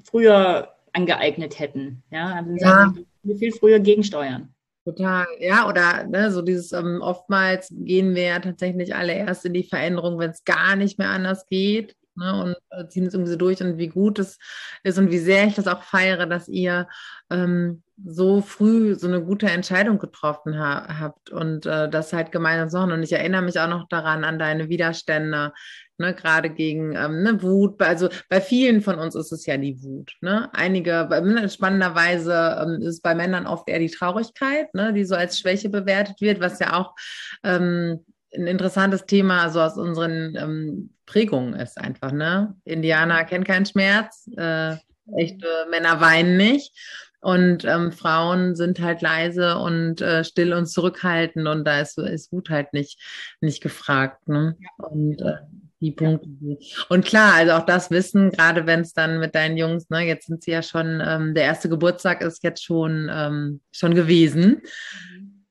früher 0.04 0.74
angeeignet 0.92 1.60
hätten. 1.60 2.04
Ja, 2.12 2.34
also 2.34 2.56
ja. 2.58 2.94
viel 3.38 3.54
früher 3.54 3.80
gegensteuern. 3.80 4.54
Total, 4.86 5.26
ja, 5.40 5.70
oder 5.70 6.06
ne, 6.08 6.30
so 6.30 6.42
dieses 6.42 6.74
ähm, 6.74 7.00
oftmals 7.02 7.70
gehen 7.72 8.16
wir 8.16 8.24
ja 8.24 8.40
tatsächlich 8.40 8.94
alle 8.94 9.14
erst 9.14 9.46
in 9.46 9.54
die 9.54 9.64
Veränderung, 9.64 10.20
wenn 10.20 10.32
es 10.32 10.44
gar 10.44 10.76
nicht 10.76 10.98
mehr 10.98 11.10
anders 11.10 11.46
geht. 11.46 11.96
Ne, 12.16 12.44
und 12.44 12.56
äh, 12.70 12.88
ziehen 12.88 13.06
es 13.06 13.14
irgendwie 13.14 13.32
so 13.32 13.38
durch 13.38 13.62
und 13.62 13.78
wie 13.78 13.88
gut 13.88 14.20
es 14.20 14.38
ist 14.84 14.98
und 14.98 15.12
wie 15.12 15.20
sehr 15.20 15.46
ich 15.46 15.56
das 15.56 15.68
auch 15.68 15.84
feiere, 15.84 16.26
dass 16.26 16.48
ihr 16.48 16.88
ähm, 17.30 17.84
so 18.06 18.42
früh 18.42 18.96
so 18.96 19.08
eine 19.08 19.24
gute 19.24 19.48
Entscheidung 19.48 20.00
getroffen 20.00 20.58
ha 20.58 21.00
habt 21.00 21.30
und 21.30 21.66
äh, 21.66 21.90
das 21.90 22.14
halt 22.14 22.32
gemeinsam 22.32 22.90
so. 22.90 22.94
Und 22.96 23.04
ich 23.04 23.14
erinnere 23.14 23.42
mich 23.42 23.60
auch 23.60 23.70
noch 23.70 23.88
daran 23.88 24.24
an 24.24 24.40
deine 24.40 24.70
Widerstände, 24.70 25.54
ne, 25.98 26.14
gerade 26.14 26.50
gegen 26.50 26.96
ähm, 26.96 27.24
ne, 27.24 27.42
Wut. 27.42 27.82
Also 27.82 28.10
bei 28.30 28.42
vielen 28.42 28.82
von 28.82 29.00
uns 29.00 29.16
ist 29.16 29.32
es 29.32 29.46
ja 29.46 29.58
die 29.58 29.82
Wut. 29.84 30.14
Ne? 30.22 30.50
Einige, 30.54 31.08
ne, 31.24 31.50
spannenderweise 31.50 32.58
ähm, 32.62 32.82
ist 32.82 33.02
bei 33.02 33.16
Männern 33.16 33.48
oft 33.48 33.70
eher 33.70 33.80
die 33.80 33.92
Traurigkeit, 33.92 34.74
ne, 34.74 34.94
die 34.94 35.06
so 35.06 35.16
als 35.16 35.40
Schwäche 35.40 35.70
bewertet 35.70 36.20
wird, 36.20 36.40
was 36.40 36.60
ja 36.60 36.74
auch 36.74 36.96
ähm, 37.44 38.04
ein 38.36 38.48
interessantes 38.48 39.06
Thema 39.06 39.50
so 39.50 39.62
aus 39.62 39.78
unseren 39.78 40.36
ähm, 40.36 40.90
Prägungen 41.06 41.54
ist 41.54 41.78
einfach. 41.78 42.12
Ne? 42.12 42.56
Indianer 42.66 43.24
kennen 43.26 43.44
keinen 43.44 43.66
Schmerz, 43.66 44.30
äh, 44.38 44.76
echte 45.18 45.48
Männer 45.70 46.02
weinen 46.02 46.38
nicht. 46.38 46.74
Und 47.22 47.64
ähm, 47.64 47.94
Frauen 47.94 48.56
sind 48.56 48.82
halt 48.82 49.02
leise 49.02 49.58
und 49.58 50.02
äh, 50.02 50.26
still 50.26 50.54
und 50.54 50.66
zurückhaltend 50.66 51.48
und 51.48 51.64
da 51.64 51.80
ist, 51.80 51.98
ist 51.98 52.34
Wut 52.34 52.50
halt 52.50 52.74
nicht, 52.74 53.00
nicht 53.40 53.64
gefragt. 53.64 54.28
Ne? 54.28 54.58
Und 54.78 55.22
äh, 55.22 55.38
die 55.84 55.92
Punkte. 55.92 56.30
Und 56.90 57.06
klar, 57.06 57.34
also 57.36 57.54
auch 57.54 57.66
das 57.66 57.92
Wissen, 57.92 58.32
gerade 58.32 58.66
wenn 58.66 58.82
es 58.82 58.94
dann 58.94 59.20
mit 59.20 59.36
deinen 59.36 59.58
Jungs, 59.58 59.90
ne, 59.90 60.02
jetzt 60.02 60.28
sind 60.28 60.42
sie 60.42 60.52
ja 60.52 60.64
schon, 60.64 61.04
ähm, 61.06 61.36
der 61.36 61.44
erste 61.44 61.70
Geburtstag 61.70 62.22
ist 62.22 62.44
jetzt 62.44 62.64
schon, 62.64 63.12
ähm, 63.14 63.60
schon 63.72 63.94
gewesen. 63.94 64.62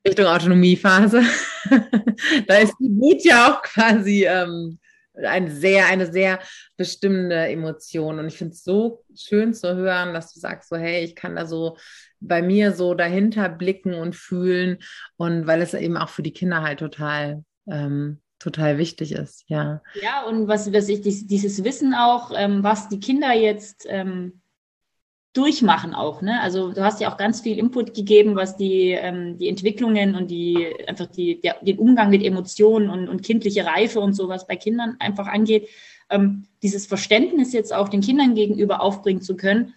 Richtung 0.05 0.25
Autonomiephase. 0.25 1.21
da 2.47 2.57
ist 2.57 2.75
die 2.79 2.89
Wut 2.89 3.23
ja 3.23 3.51
auch 3.51 3.61
quasi 3.61 4.25
ähm, 4.25 4.79
eine 5.15 5.51
sehr, 5.51 5.87
eine 5.87 6.11
sehr 6.11 6.39
bestimmende 6.77 7.47
Emotion. 7.47 8.19
Und 8.19 8.27
ich 8.27 8.37
finde 8.37 8.53
es 8.53 8.63
so 8.63 9.03
schön 9.15 9.53
zu 9.53 9.75
hören, 9.75 10.13
dass 10.13 10.33
du 10.33 10.39
sagst, 10.39 10.69
so, 10.69 10.75
hey, 10.75 11.03
ich 11.03 11.15
kann 11.15 11.35
da 11.35 11.45
so 11.45 11.77
bei 12.19 12.41
mir 12.41 12.73
so 12.73 12.93
dahinter 12.93 13.49
blicken 13.49 13.93
und 13.93 14.15
fühlen. 14.15 14.79
Und 15.17 15.47
weil 15.47 15.61
es 15.61 15.73
eben 15.73 15.97
auch 15.97 16.09
für 16.09 16.23
die 16.23 16.33
Kinder 16.33 16.61
halt 16.61 16.79
total 16.79 17.43
ähm, 17.67 18.19
total 18.43 18.77
wichtig 18.77 19.13
ist, 19.13 19.45
ja. 19.47 19.81
Ja, 20.01 20.23
und 20.25 20.47
was, 20.47 20.71
was 20.73 20.89
ich, 20.89 21.01
dieses 21.01 21.63
Wissen 21.63 21.93
auch, 21.93 22.31
ähm, 22.35 22.61
was 22.61 22.89
die 22.89 22.99
Kinder 22.99 23.33
jetzt 23.33 23.85
ähm, 23.87 24.41
durchmachen 25.33 25.95
auch, 25.95 26.21
ne? 26.21 26.39
Also 26.41 26.71
du 26.71 26.83
hast 26.83 27.01
ja 27.01 27.11
auch 27.11 27.17
ganz 27.17 27.41
viel 27.41 27.57
Input 27.57 27.95
gegeben, 27.95 28.35
was 28.35 28.55
die, 28.55 28.91
ähm, 28.91 29.37
die 29.39 29.49
Entwicklungen 29.49 30.15
und 30.15 30.29
die 30.29 30.67
einfach 30.87 31.07
die, 31.07 31.41
der, 31.41 31.55
den 31.61 31.79
Umgang 31.79 32.11
mit 32.11 32.23
Emotionen 32.23 32.89
und, 32.89 33.09
und 33.09 33.23
kindliche 33.23 33.65
Reife 33.65 33.99
und 33.99 34.13
sowas 34.13 34.45
bei 34.45 34.55
Kindern 34.55 34.95
einfach 34.99 35.25
angeht. 35.27 35.67
Ähm, 36.11 36.45
dieses 36.61 36.85
Verständnis 36.85 37.51
jetzt 37.51 37.73
auch 37.73 37.89
den 37.89 38.01
Kindern 38.01 38.35
gegenüber 38.35 38.81
aufbringen 38.81 39.21
zu 39.21 39.35
können. 39.35 39.73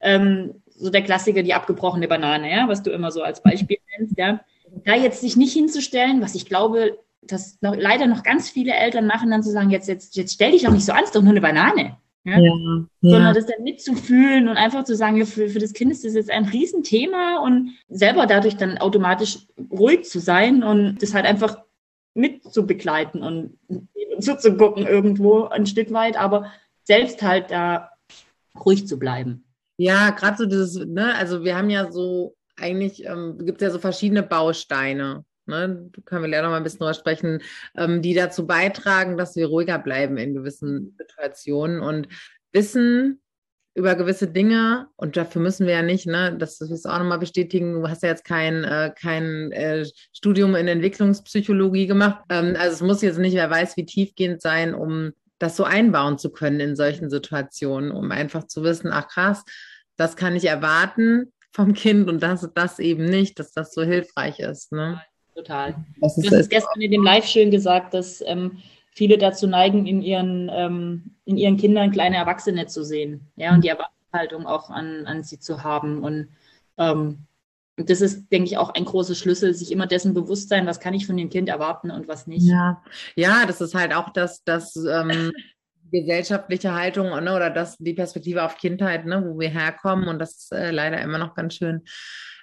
Ähm, 0.00 0.62
so 0.68 0.88
der 0.88 1.02
Klassiker, 1.02 1.42
die 1.42 1.54
abgebrochene 1.54 2.06
Banane, 2.06 2.50
ja, 2.50 2.68
was 2.68 2.82
du 2.82 2.90
immer 2.90 3.10
so 3.10 3.22
als 3.22 3.42
Beispiel 3.42 3.78
nennst, 3.98 4.16
ja. 4.16 4.40
Da 4.84 4.94
jetzt 4.94 5.20
sich 5.20 5.36
nicht 5.36 5.52
hinzustellen, 5.52 6.22
was 6.22 6.36
ich 6.36 6.46
glaube, 6.46 6.98
das 7.22 7.58
noch, 7.60 7.74
leider 7.76 8.06
noch 8.06 8.22
ganz 8.22 8.50
viele 8.50 8.72
Eltern 8.72 9.06
machen, 9.06 9.30
dann 9.30 9.42
zu 9.42 9.50
sagen, 9.50 9.70
jetzt, 9.70 9.88
jetzt, 9.88 10.16
jetzt 10.16 10.34
stell 10.34 10.52
dich 10.52 10.62
doch 10.62 10.72
nicht 10.72 10.86
so 10.86 10.92
an, 10.92 11.04
ist 11.04 11.14
doch 11.14 11.22
nur 11.22 11.30
eine 11.30 11.40
Banane. 11.40 11.96
Ja? 12.24 12.38
Ja, 12.38 12.52
Sondern 13.00 13.22
ja. 13.22 13.32
das 13.32 13.46
dann 13.46 13.62
mitzufühlen 13.64 14.48
und 14.48 14.56
einfach 14.56 14.84
zu 14.84 14.94
sagen, 14.94 15.24
für, 15.26 15.48
für 15.48 15.58
das 15.58 15.72
Kind 15.72 15.90
ist 15.90 16.04
das 16.04 16.14
jetzt 16.14 16.30
ein 16.30 16.44
Riesenthema 16.44 17.38
und 17.38 17.72
selber 17.88 18.26
dadurch 18.26 18.56
dann 18.56 18.78
automatisch 18.78 19.46
ruhig 19.70 20.04
zu 20.04 20.20
sein 20.20 20.62
und 20.62 21.02
das 21.02 21.14
halt 21.14 21.26
einfach 21.26 21.62
mitzubegleiten 22.14 23.22
und 23.22 23.58
zuzugucken 24.20 24.86
irgendwo 24.86 25.44
ein 25.44 25.66
Stück 25.66 25.92
weit, 25.92 26.16
aber 26.16 26.52
selbst 26.84 27.22
halt 27.22 27.50
da 27.50 27.90
ruhig 28.64 28.86
zu 28.86 28.98
bleiben. 28.98 29.44
Ja, 29.78 30.10
gerade 30.10 30.36
so 30.36 30.46
dieses, 30.46 30.76
ne, 30.86 31.14
also 31.14 31.42
wir 31.42 31.56
haben 31.56 31.70
ja 31.70 31.90
so, 31.90 32.36
eigentlich 32.56 33.04
ähm, 33.04 33.38
gibt 33.44 33.60
es 33.60 33.66
ja 33.66 33.70
so 33.70 33.78
verschiedene 33.78 34.22
Bausteine 34.22 35.24
ne, 35.46 35.90
können 36.04 36.24
wir 36.24 36.30
ja 36.30 36.42
noch 36.42 36.50
mal 36.50 36.56
ein 36.56 36.62
bisschen 36.62 36.80
drüber 36.80 36.94
sprechen, 36.94 37.42
ähm, 37.76 38.02
die 38.02 38.14
dazu 38.14 38.46
beitragen, 38.46 39.16
dass 39.16 39.36
wir 39.36 39.46
ruhiger 39.46 39.78
bleiben 39.78 40.16
in 40.16 40.34
gewissen 40.34 40.96
Situationen 40.98 41.80
und 41.80 42.08
wissen 42.52 43.20
über 43.74 43.94
gewisse 43.94 44.28
Dinge 44.28 44.88
und 44.96 45.16
dafür 45.16 45.40
müssen 45.40 45.66
wir 45.66 45.74
ja 45.74 45.82
nicht, 45.82 46.06
ne, 46.06 46.36
das 46.36 46.60
ist 46.60 46.86
auch 46.86 46.98
nochmal 46.98 47.18
bestätigen, 47.18 47.74
du 47.74 47.88
hast 47.88 48.02
ja 48.02 48.10
jetzt 48.10 48.24
kein, 48.24 48.64
äh, 48.64 48.92
kein 49.00 49.50
äh, 49.52 49.86
Studium 50.12 50.54
in 50.54 50.68
Entwicklungspsychologie 50.68 51.86
gemacht, 51.86 52.22
ähm, 52.28 52.54
also 52.58 52.74
es 52.74 52.82
muss 52.82 53.02
jetzt 53.02 53.18
nicht, 53.18 53.34
wer 53.34 53.48
weiß, 53.48 53.76
wie 53.78 53.86
tiefgehend 53.86 54.42
sein, 54.42 54.74
um 54.74 55.12
das 55.38 55.56
so 55.56 55.64
einbauen 55.64 56.18
zu 56.18 56.30
können 56.30 56.60
in 56.60 56.76
solchen 56.76 57.08
Situationen, 57.08 57.90
um 57.90 58.12
einfach 58.12 58.46
zu 58.46 58.62
wissen, 58.62 58.90
ach 58.92 59.08
krass, 59.08 59.42
das 59.96 60.16
kann 60.16 60.36
ich 60.36 60.44
erwarten 60.44 61.32
vom 61.52 61.74
Kind 61.74 62.08
und 62.08 62.22
das, 62.22 62.48
das 62.54 62.78
eben 62.78 63.04
nicht, 63.04 63.38
dass 63.38 63.52
das 63.52 63.72
so 63.72 63.82
hilfreich 63.82 64.38
ist. 64.38 64.72
Ne? 64.72 65.02
Total. 65.34 65.74
Das 66.00 66.18
ist, 66.18 66.30
du 66.30 66.36
hast 66.36 66.50
gestern 66.50 66.80
in 66.80 66.90
dem 66.90 67.02
Live 67.02 67.26
schön 67.26 67.50
gesagt, 67.50 67.94
dass 67.94 68.22
ähm, 68.26 68.58
viele 68.94 69.18
dazu 69.18 69.46
neigen, 69.46 69.86
in 69.86 70.02
ihren, 70.02 70.50
ähm, 70.52 71.14
in 71.24 71.36
ihren 71.36 71.56
Kindern 71.56 71.90
kleine 71.90 72.16
Erwachsene 72.16 72.66
zu 72.66 72.84
sehen. 72.84 73.32
Ja, 73.36 73.54
und 73.54 73.64
die 73.64 73.68
Erwartungshaltung 73.68 74.46
auch 74.46 74.70
an, 74.70 75.06
an 75.06 75.22
sie 75.22 75.38
zu 75.38 75.62
haben. 75.64 76.02
Und 76.02 76.28
ähm, 76.76 77.26
das 77.76 78.02
ist, 78.02 78.28
denke 78.30 78.50
ich, 78.50 78.58
auch 78.58 78.74
ein 78.74 78.84
großer 78.84 79.14
Schlüssel, 79.14 79.54
sich 79.54 79.72
immer 79.72 79.86
dessen 79.86 80.12
bewusst 80.12 80.50
sein, 80.50 80.66
was 80.66 80.80
kann 80.80 80.94
ich 80.94 81.06
von 81.06 81.16
dem 81.16 81.30
Kind 81.30 81.48
erwarten 81.48 81.90
und 81.90 82.08
was 82.08 82.26
nicht. 82.26 82.46
Ja, 82.46 82.82
ja 83.16 83.46
das 83.46 83.60
ist 83.60 83.74
halt 83.74 83.94
auch 83.94 84.10
das, 84.10 84.44
das 84.44 84.76
ähm, 84.76 85.32
gesellschaftliche 85.90 86.74
Haltung 86.74 87.08
ne, 87.08 87.34
oder 87.34 87.48
das, 87.48 87.78
die 87.78 87.94
Perspektive 87.94 88.42
auf 88.42 88.56
Kindheit, 88.56 89.06
ne, 89.06 89.24
wo 89.26 89.38
wir 89.38 89.48
herkommen. 89.48 90.08
Und 90.08 90.18
das 90.18 90.36
ist 90.36 90.52
äh, 90.52 90.70
leider 90.70 91.00
immer 91.00 91.18
noch 91.18 91.34
ganz 91.34 91.54
schön 91.54 91.82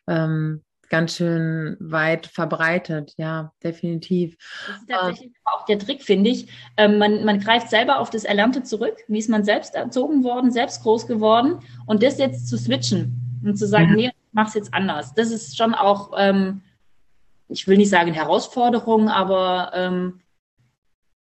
ähm, 0.07 0.63
ganz 0.89 1.15
schön 1.15 1.77
weit 1.79 2.27
verbreitet, 2.27 3.13
ja, 3.17 3.53
definitiv. 3.63 4.37
Das 4.67 4.77
ist 4.77 4.89
tatsächlich 4.89 5.31
äh, 5.31 5.39
auch 5.45 5.65
der 5.65 5.79
Trick, 5.79 6.03
finde 6.03 6.29
ich. 6.31 6.47
Ähm, 6.77 6.97
man, 6.97 7.23
man 7.23 7.39
greift 7.39 7.69
selber 7.69 7.99
auf 7.99 8.09
das 8.09 8.23
Erlernte 8.23 8.63
zurück, 8.63 8.95
wie 9.07 9.19
ist 9.19 9.29
man 9.29 9.43
selbst 9.43 9.75
erzogen 9.75 10.23
worden, 10.23 10.51
selbst 10.51 10.83
groß 10.83 11.07
geworden 11.07 11.59
und 11.85 12.03
das 12.03 12.17
jetzt 12.17 12.47
zu 12.47 12.57
switchen 12.57 13.41
und 13.43 13.57
zu 13.57 13.67
sagen, 13.67 13.89
ja. 13.91 13.95
nee, 13.95 14.11
mach's 14.31 14.55
jetzt 14.55 14.73
anders. 14.73 15.13
Das 15.13 15.31
ist 15.31 15.57
schon 15.57 15.73
auch, 15.73 16.11
ähm, 16.17 16.61
ich 17.47 17.67
will 17.67 17.77
nicht 17.77 17.89
sagen 17.89 18.13
Herausforderung, 18.13 19.09
aber 19.09 19.71
ähm, 19.73 20.21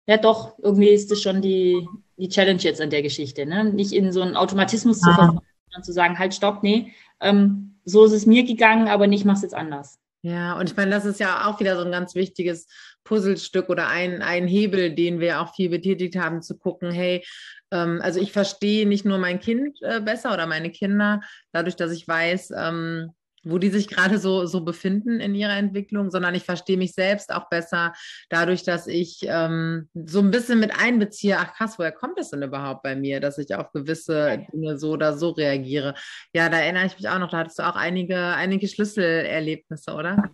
ja 0.08 0.18
doch, 0.18 0.58
irgendwie 0.60 0.90
ist 0.90 1.12
das 1.12 1.22
schon 1.22 1.42
die, 1.42 1.88
die 2.18 2.30
Challenge 2.30 2.62
jetzt 2.62 2.82
an 2.82 2.90
der 2.90 3.02
Geschichte, 3.02 3.46
ne? 3.46 3.66
Nicht 3.66 3.92
in 3.92 4.12
so 4.12 4.22
einen 4.22 4.36
Automatismus 4.36 5.04
ah. 5.04 5.08
zu 5.08 5.14
verfallen, 5.14 5.40
sondern 5.70 5.84
zu 5.84 5.94
sagen, 5.94 6.18
halt, 6.18 6.34
stopp, 6.34 6.64
nee, 6.64 6.94
ähm, 7.20 7.77
so 7.88 8.06
ist 8.06 8.12
es 8.12 8.26
mir 8.26 8.44
gegangen, 8.44 8.90
aber 8.90 9.08
nicht 9.08 9.26
mach's 9.26 9.42
jetzt 9.42 9.56
anders. 9.56 10.00
Ja, 10.22 10.60
und 10.60 10.70
ich 10.70 10.76
meine, 10.76 10.92
das 10.92 11.06
ist 11.06 11.20
ja 11.20 11.48
auch 11.48 11.60
wieder 11.60 11.78
so 11.78 11.86
ein 11.86 11.92
ganz 11.92 12.14
wichtiges 12.14 12.68
Puzzlestück 13.06 13.70
oder 13.70 13.88
ein, 13.88 14.22
ein 14.22 14.46
Hebel, 14.46 14.94
den 14.94 15.20
wir 15.20 15.42
auch 15.42 15.56
viel 15.56 15.70
betätigt 15.70 16.18
haben, 16.18 16.42
zu 16.42 16.58
gucken, 16.58 16.92
hey, 16.92 17.24
ähm, 17.72 18.02
also 18.04 18.20
ich 18.20 18.34
verstehe 18.34 18.86
nicht 18.86 19.06
nur 19.06 19.20
mein 19.20 19.40
Kind 19.40 19.78
äh, 19.82 20.02
besser 20.02 20.34
oder 20.34 20.46
meine 20.48 20.70
Kinder, 20.70 21.22
dadurch, 21.54 21.78
dass 21.78 21.94
ich 21.94 22.06
weiß, 22.06 22.52
ähm, 22.58 23.14
wo 23.50 23.58
die 23.58 23.70
sich 23.70 23.88
gerade 23.88 24.18
so, 24.20 24.46
so 24.46 24.62
befinden 24.62 25.20
in 25.20 25.36
ihrer 25.36 25.58
Entwicklung, 25.58 26.10
sondern 26.10 26.36
ich 26.36 26.44
verstehe 26.44 26.78
mich 26.78 26.94
selbst 26.94 27.34
auch 27.34 27.50
besser 27.50 27.94
dadurch, 28.30 28.64
dass 28.64 28.88
ich 28.88 29.20
ähm, 29.24 29.90
so 29.94 30.20
ein 30.20 30.32
bisschen 30.32 30.60
mit 30.60 30.72
einbeziehe, 30.80 31.38
ach 31.38 31.54
krass, 31.54 31.80
woher 31.80 31.92
kommt 31.92 32.20
das 32.20 32.32
denn 32.32 32.44
überhaupt 32.44 32.84
bei 32.84 32.96
mir, 32.96 33.20
dass 33.20 33.38
ich 33.38 33.56
auf 33.56 33.72
gewisse 33.72 34.46
Dinge 34.54 34.78
so 34.78 34.92
oder 34.92 35.18
so 35.18 35.30
reagiere. 35.32 35.94
Ja, 36.34 36.50
da 36.50 36.58
erinnere 36.58 36.86
ich 36.86 36.98
mich 36.98 37.10
auch 37.10 37.20
noch, 37.20 37.30
da 37.30 37.40
hattest 37.40 37.60
du 37.60 37.64
auch 37.64 37.76
einige, 37.76 38.18
einige 38.18 38.68
Schlüsselerlebnisse, 38.68 39.94
oder? 39.94 40.32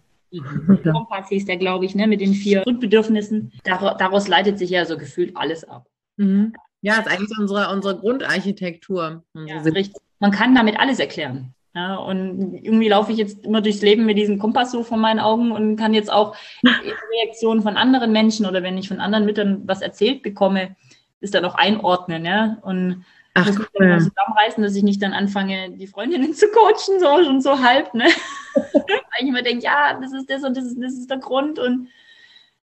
Kompass 0.91 1.29
hieß 1.29 1.45
der, 1.45 1.57
glaube 1.57 1.85
ich, 1.85 1.95
ne, 1.95 2.07
mit 2.07 2.21
den 2.21 2.33
vier 2.33 2.61
Grundbedürfnissen. 2.63 3.51
Daraus, 3.63 3.97
daraus 3.97 4.27
leitet 4.27 4.57
sich 4.57 4.71
ja 4.71 4.85
so 4.85 4.97
gefühlt 4.97 5.35
alles 5.37 5.63
ab. 5.63 5.87
Mhm. 6.17 6.53
Ja, 6.81 6.99
ist 6.99 7.07
eigentlich 7.07 7.37
unsere, 7.39 7.71
unsere 7.71 7.97
Grundarchitektur. 7.97 9.23
Ja, 9.33 9.61
richtig. 9.61 9.93
Man 10.19 10.31
kann 10.31 10.55
damit 10.55 10.79
alles 10.79 10.99
erklären. 10.99 11.53
Ja, 11.75 11.95
und 11.95 12.53
irgendwie 12.53 12.87
laufe 12.87 13.11
ich 13.11 13.17
jetzt 13.17 13.45
immer 13.45 13.61
durchs 13.61 13.81
Leben 13.81 14.05
mit 14.05 14.17
diesem 14.17 14.37
Kompass 14.37 14.71
so 14.71 14.83
vor 14.83 14.97
meinen 14.97 15.19
Augen 15.19 15.51
und 15.51 15.75
kann 15.75 15.95
jetzt 15.95 16.11
auch 16.11 16.35
Reaktionen 16.63 17.63
von 17.63 17.77
anderen 17.77 18.11
Menschen 18.11 18.45
oder 18.45 18.61
wenn 18.61 18.77
ich 18.77 18.87
von 18.87 18.99
anderen 18.99 19.25
Müttern 19.25 19.63
was 19.65 19.81
erzählt 19.81 20.21
bekomme, 20.21 20.75
ist 21.19 21.33
dann 21.33 21.45
auch 21.45 21.55
einordnen, 21.55 22.25
ja. 22.25 22.57
Und 22.61 23.05
Ach, 23.33 23.47
muss 23.47 23.57
mich 23.57 23.67
cool. 23.79 23.87
dann 23.87 24.01
zusammenreißen, 24.01 24.61
dass 24.61 24.75
ich 24.75 24.83
nicht 24.83 25.01
dann 25.01 25.13
anfange, 25.13 25.71
die 25.71 25.87
Freundinnen 25.87 26.35
zu 26.35 26.47
coachen, 26.49 26.99
so 26.99 27.23
schon 27.23 27.41
so 27.41 27.59
halb, 27.59 27.91
ne? 27.95 28.05
Weil 28.53 29.21
ich 29.21 29.27
immer 29.27 29.41
denke, 29.41 29.63
ja, 29.63 29.99
das 29.99 30.13
ist 30.13 30.29
das 30.29 30.43
und 30.43 30.55
das 30.55 30.65
ist, 30.65 30.77
das 30.79 30.93
ist 30.93 31.09
der 31.09 31.17
Grund 31.17 31.57
und 31.57 31.87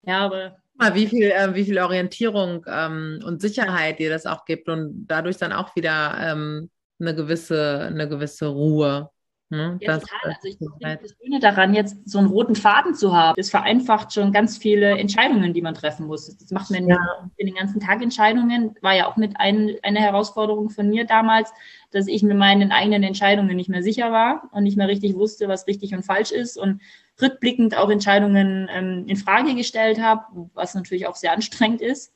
ja, 0.03 0.19
aber 0.21 0.57
wie 0.95 1.07
viel, 1.07 1.31
äh, 1.31 1.55
wie 1.55 1.65
viel 1.65 1.79
Orientierung 1.79 2.65
ähm, 2.67 3.21
und 3.25 3.43
Sicherheit 3.43 3.99
dir 3.99 4.09
das 4.09 4.25
auch 4.25 4.45
gibt 4.45 4.69
und 4.69 5.07
dadurch 5.09 5.37
dann 5.37 5.53
auch 5.53 5.75
wieder 5.77 6.17
ähm, 6.21 6.71
eine 7.01 7.15
gewisse, 7.15 7.87
eine 7.89 8.09
gewisse 8.09 8.49
Ruhe. 8.49 9.11
Ne? 9.53 9.79
Ja, 9.81 9.95
das, 9.95 10.05
total. 10.05 10.37
Also 10.37 10.49
ich 10.49 10.59
finde 10.59 10.99
das 11.03 11.17
Schöne 11.21 11.41
daran, 11.41 11.75
jetzt 11.75 12.09
so 12.09 12.19
einen 12.19 12.29
roten 12.29 12.55
Faden 12.55 12.95
zu 12.95 13.17
haben, 13.17 13.35
das 13.37 13.51
vereinfacht 13.51 14.13
schon 14.13 14.33
ganz 14.33 14.57
viele 14.57 14.97
Entscheidungen, 14.97 15.53
die 15.53 15.61
man 15.61 15.75
treffen 15.75 16.07
muss. 16.07 16.37
Das 16.39 16.53
macht 16.53 16.71
man 16.71 16.87
ja. 16.87 16.97
in 17.37 17.47
den 17.49 17.57
ganzen 17.57 17.81
Tag 17.81 18.01
Entscheidungen, 18.01 18.77
war 18.81 18.95
ja 18.95 19.09
auch 19.09 19.17
mit 19.17 19.33
ein, 19.41 19.75
einer 19.83 19.99
Herausforderung 19.99 20.71
von 20.71 20.89
mir 20.89 21.05
damals, 21.05 21.53
dass 21.91 22.07
ich 22.07 22.23
mir 22.23 22.37
meinen 22.37 22.71
eigenen 22.71 23.03
Entscheidungen 23.03 23.57
nicht 23.57 23.69
mehr 23.69 23.83
sicher 23.83 24.13
war 24.13 24.49
und 24.53 24.63
nicht 24.63 24.77
mehr 24.77 24.87
richtig 24.87 25.17
wusste, 25.17 25.49
was 25.49 25.67
richtig 25.67 25.95
und 25.95 26.05
falsch 26.05 26.31
ist 26.31 26.57
und 26.57 26.81
rückblickend 27.21 27.77
auch 27.77 27.91
Entscheidungen 27.91 28.69
ähm, 28.73 29.05
in 29.09 29.17
Frage 29.17 29.57
gestellt 29.57 30.01
habe, 30.01 30.23
was 30.55 30.77
natürlich 30.77 31.09
auch 31.09 31.17
sehr 31.17 31.33
anstrengend 31.33 31.81
ist 31.81 32.13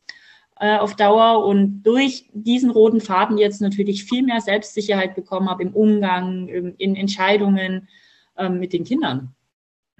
äh, 0.60 0.78
auf 0.78 0.94
Dauer 0.96 1.44
und 1.44 1.82
durch 1.82 2.28
diesen 2.32 2.70
roten 2.70 3.00
Faden 3.00 3.38
jetzt 3.38 3.60
natürlich 3.60 4.04
viel 4.04 4.22
mehr 4.22 4.40
Selbstsicherheit 4.40 5.14
bekommen 5.14 5.48
habe 5.48 5.62
im 5.62 5.74
Umgang, 5.74 6.48
in, 6.48 6.74
in 6.76 6.96
Entscheidungen 6.96 7.88
ähm, 8.36 8.58
mit 8.58 8.72
den 8.72 8.84
Kindern. 8.84 9.34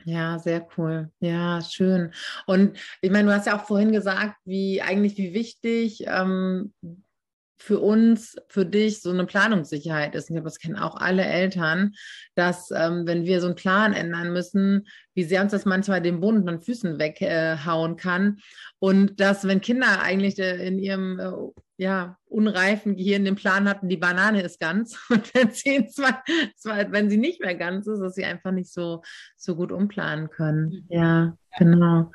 Ja, 0.04 0.38
sehr 0.38 0.66
cool. 0.76 1.11
Ja, 1.20 1.62
schön. 1.62 2.12
Und 2.46 2.76
ich 3.00 3.11
meine, 3.11 3.28
du 3.28 3.34
hast 3.34 3.46
ja 3.46 3.56
auch 3.56 3.64
vorhin 3.64 3.90
gesagt, 3.90 4.37
wie 4.44 4.82
eigentlich 4.82 5.16
wie 5.16 5.32
wichtig 5.32 6.04
ähm, 6.06 6.75
für 7.64 7.80
uns, 7.80 8.37
für 8.49 8.66
dich 8.66 9.00
so 9.00 9.09
eine 9.09 9.25
Planungssicherheit 9.25 10.14
ist. 10.14 10.28
Und 10.28 10.37
ich 10.37 10.42
glaube, 10.42 10.50
das 10.50 10.59
kennen 10.59 10.76
auch 10.76 10.97
alle 10.97 11.25
Eltern, 11.25 11.94
dass 12.35 12.71
ähm, 12.71 13.06
wenn 13.06 13.25
wir 13.25 13.40
so 13.40 13.47
einen 13.47 13.56
Plan 13.56 13.94
ändern 13.94 14.35
müssen, 14.35 14.87
wie 15.14 15.25
sehr 15.25 15.40
uns 15.40 15.52
das 15.52 15.64
manchmal 15.64 16.02
den 16.02 16.21
Boden 16.21 16.44
von 16.44 16.61
Füßen 16.61 16.99
weghauen 16.99 17.92
äh, 17.92 17.97
kann. 17.97 18.38
Und 18.80 19.18
dass, 19.18 19.49
wenn 19.49 19.62
Kinder 19.62 20.02
eigentlich 20.02 20.38
äh, 20.38 20.66
in 20.66 20.78
ihrem 20.78 21.18
äh, 21.18 21.33
ja, 21.78 22.18
unreifen 22.26 22.97
Gehirn 22.97 23.25
den 23.25 23.35
Plan 23.35 23.66
hatten, 23.66 23.88
die 23.88 23.97
Banane 23.97 24.42
ist 24.42 24.61
ganz 24.61 24.99
und 25.09 25.35
wenn 25.35 25.50
sie, 25.50 25.87
zwar, 25.87 26.23
zwar, 26.56 26.92
wenn 26.92 27.09
sie 27.09 27.16
nicht 27.16 27.40
mehr 27.40 27.54
ganz 27.54 27.87
ist, 27.87 28.00
dass 28.00 28.14
sie 28.14 28.26
einfach 28.26 28.52
nicht 28.52 28.71
so, 28.71 29.02
so 29.38 29.56
gut 29.56 29.73
umplanen 29.73 30.28
können. 30.28 30.66
Mhm. 30.66 30.85
Ja, 30.90 31.37
genau. 31.56 32.12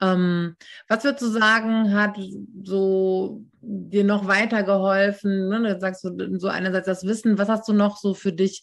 Ähm, 0.00 0.56
was 0.88 1.04
würdest 1.04 1.22
du 1.22 1.28
sagen, 1.28 1.92
hat 1.94 2.16
so 2.62 3.44
dir 3.60 4.04
noch 4.04 4.26
weitergeholfen? 4.26 5.48
Ne? 5.48 5.74
Du 5.74 5.80
sagst 5.80 6.04
du 6.04 6.38
so 6.38 6.48
einerseits 6.48 6.86
das 6.86 7.04
Wissen, 7.04 7.38
was 7.38 7.48
hast 7.48 7.68
du 7.68 7.72
noch 7.72 7.96
so 7.98 8.14
für 8.14 8.32
dich 8.32 8.62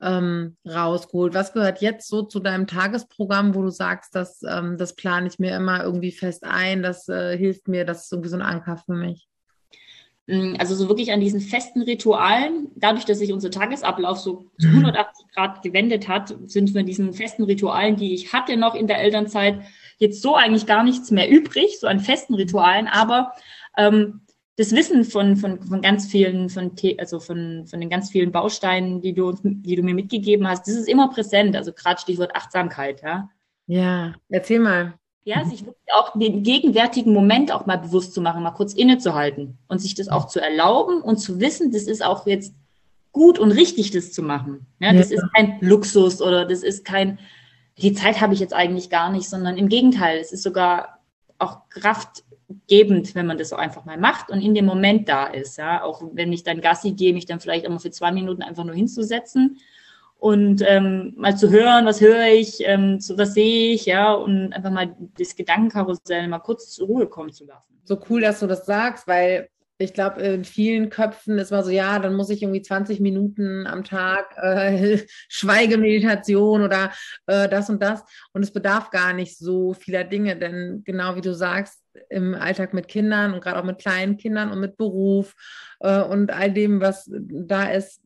ähm, 0.00 0.56
rausgeholt? 0.66 1.34
Was 1.34 1.52
gehört 1.52 1.82
jetzt 1.82 2.08
so 2.08 2.22
zu 2.22 2.40
deinem 2.40 2.66
Tagesprogramm, 2.66 3.54
wo 3.54 3.62
du 3.62 3.70
sagst, 3.70 4.14
dass, 4.14 4.42
ähm, 4.42 4.78
das 4.78 4.94
plane 4.94 5.28
ich 5.28 5.38
mir 5.38 5.54
immer 5.54 5.84
irgendwie 5.84 6.12
fest 6.12 6.44
ein, 6.44 6.82
das 6.82 7.08
äh, 7.08 7.36
hilft 7.36 7.68
mir, 7.68 7.84
das 7.84 8.04
ist 8.04 8.12
irgendwie 8.12 8.30
so 8.30 8.36
ein 8.36 8.42
Anker 8.42 8.78
für 8.78 8.94
mich? 8.94 9.28
Mm, 10.26 10.54
also 10.58 10.74
so 10.74 10.88
wirklich 10.88 11.12
an 11.12 11.20
diesen 11.20 11.40
festen 11.40 11.82
Ritualen, 11.82 12.68
dadurch, 12.76 13.04
dass 13.04 13.18
sich 13.18 13.32
unser 13.32 13.50
Tagesablauf 13.50 14.18
so 14.18 14.50
zu 14.58 14.68
180 14.68 15.26
mhm. 15.26 15.30
Grad 15.34 15.62
gewendet 15.62 16.08
hat, 16.08 16.34
sind 16.46 16.72
wir 16.72 16.82
diesen 16.82 17.12
festen 17.12 17.44
Ritualen, 17.44 17.96
die 17.96 18.14
ich 18.14 18.32
hatte 18.32 18.56
noch 18.56 18.74
in 18.74 18.86
der 18.86 19.00
Elternzeit, 19.00 19.60
jetzt 20.00 20.22
so 20.22 20.34
eigentlich 20.34 20.66
gar 20.66 20.82
nichts 20.82 21.12
mehr 21.12 21.30
übrig, 21.30 21.78
so 21.78 21.86
an 21.86 22.00
festen 22.00 22.34
Ritualen, 22.34 22.88
aber 22.88 23.32
ähm, 23.76 24.22
das 24.56 24.72
Wissen 24.72 25.04
von, 25.04 25.36
von, 25.36 25.62
von 25.62 25.80
ganz 25.80 26.06
vielen, 26.06 26.50
von, 26.50 26.72
also 26.98 27.20
von, 27.20 27.66
von 27.66 27.80
den 27.80 27.88
ganz 27.88 28.10
vielen 28.10 28.32
Bausteinen, 28.32 29.00
die 29.00 29.14
du, 29.14 29.32
die 29.42 29.76
du 29.76 29.82
mir 29.82 29.94
mitgegeben 29.94 30.46
hast, 30.46 30.66
das 30.66 30.74
ist 30.74 30.88
immer 30.88 31.08
präsent. 31.08 31.56
Also 31.56 31.72
gerade 31.72 31.98
Stichwort 32.00 32.34
Achtsamkeit, 32.34 33.02
ja. 33.02 33.30
Ja, 33.66 34.14
erzähl 34.28 34.58
mal. 34.58 34.94
Ja, 35.24 35.44
sich 35.44 35.64
wirklich 35.64 35.94
auch 35.94 36.18
den 36.18 36.42
gegenwärtigen 36.42 37.12
Moment 37.12 37.52
auch 37.52 37.64
mal 37.64 37.78
bewusst 37.78 38.12
zu 38.12 38.20
machen, 38.20 38.42
mal 38.42 38.50
kurz 38.50 38.74
innezuhalten 38.74 39.58
und 39.68 39.80
sich 39.80 39.94
das 39.94 40.08
auch 40.08 40.26
zu 40.26 40.40
erlauben 40.40 41.00
und 41.00 41.18
zu 41.18 41.40
wissen, 41.40 41.72
das 41.72 41.84
ist 41.84 42.04
auch 42.04 42.26
jetzt 42.26 42.54
gut 43.12 43.38
und 43.38 43.52
richtig, 43.52 43.92
das 43.92 44.12
zu 44.12 44.22
machen. 44.22 44.66
Ja, 44.80 44.92
das 44.92 45.10
ja. 45.10 45.16
ist 45.16 45.24
kein 45.34 45.58
Luxus 45.60 46.20
oder 46.20 46.44
das 46.44 46.62
ist 46.62 46.84
kein, 46.84 47.18
die 47.82 47.92
Zeit 47.92 48.20
habe 48.20 48.34
ich 48.34 48.40
jetzt 48.40 48.54
eigentlich 48.54 48.90
gar 48.90 49.10
nicht, 49.10 49.28
sondern 49.28 49.56
im 49.56 49.68
Gegenteil, 49.68 50.18
es 50.18 50.32
ist 50.32 50.42
sogar 50.42 51.00
auch 51.38 51.68
kraftgebend, 51.70 53.14
wenn 53.14 53.26
man 53.26 53.38
das 53.38 53.48
so 53.48 53.56
einfach 53.56 53.84
mal 53.84 53.98
macht 53.98 54.30
und 54.30 54.40
in 54.40 54.54
dem 54.54 54.66
Moment 54.66 55.08
da 55.08 55.26
ist. 55.26 55.56
Ja, 55.56 55.82
auch 55.82 56.02
wenn 56.12 56.32
ich 56.32 56.44
dann 56.44 56.60
Gassi 56.60 56.92
gehe, 56.92 57.14
mich 57.14 57.26
dann 57.26 57.40
vielleicht 57.40 57.64
immer 57.64 57.80
für 57.80 57.90
zwei 57.90 58.12
Minuten 58.12 58.42
einfach 58.42 58.64
nur 58.64 58.74
hinzusetzen 58.74 59.58
und 60.20 60.62
ähm, 60.66 61.14
mal 61.16 61.36
zu 61.36 61.50
hören, 61.50 61.86
was 61.86 62.00
höre 62.00 62.26
ich, 62.26 62.58
ähm, 62.60 63.00
so 63.00 63.16
was 63.16 63.32
sehe 63.32 63.72
ich, 63.72 63.86
ja, 63.86 64.12
und 64.12 64.52
einfach 64.52 64.70
mal 64.70 64.94
das 65.18 65.34
Gedankenkarussell 65.34 66.28
mal 66.28 66.40
kurz 66.40 66.70
zur 66.70 66.86
Ruhe 66.88 67.06
kommen 67.06 67.32
zu 67.32 67.46
lassen. 67.46 67.80
So 67.84 67.98
cool, 68.10 68.20
dass 68.20 68.40
du 68.40 68.46
das 68.46 68.66
sagst, 68.66 69.08
weil 69.08 69.48
ich 69.80 69.94
glaube, 69.94 70.20
in 70.20 70.44
vielen 70.44 70.90
Köpfen 70.90 71.38
ist 71.38 71.50
mal 71.50 71.64
so, 71.64 71.70
ja, 71.70 71.98
dann 71.98 72.14
muss 72.14 72.28
ich 72.28 72.42
irgendwie 72.42 72.60
20 72.60 73.00
Minuten 73.00 73.66
am 73.66 73.82
Tag 73.82 74.36
äh, 74.36 74.98
Schweigemeditation 75.28 76.62
oder 76.62 76.92
äh, 77.26 77.48
das 77.48 77.70
und 77.70 77.82
das. 77.82 78.02
Und 78.34 78.42
es 78.42 78.52
bedarf 78.52 78.90
gar 78.90 79.14
nicht 79.14 79.38
so 79.38 79.72
vieler 79.72 80.04
Dinge, 80.04 80.36
denn 80.36 80.82
genau 80.84 81.16
wie 81.16 81.22
du 81.22 81.34
sagst, 81.34 81.82
im 82.10 82.34
Alltag 82.34 82.74
mit 82.74 82.88
Kindern 82.88 83.32
und 83.32 83.42
gerade 83.42 83.58
auch 83.58 83.64
mit 83.64 83.78
kleinen 83.78 84.18
Kindern 84.18 84.52
und 84.52 84.60
mit 84.60 84.76
Beruf 84.76 85.34
äh, 85.80 86.02
und 86.02 86.30
all 86.30 86.52
dem, 86.52 86.82
was 86.82 87.10
da 87.10 87.70
ist, 87.70 88.02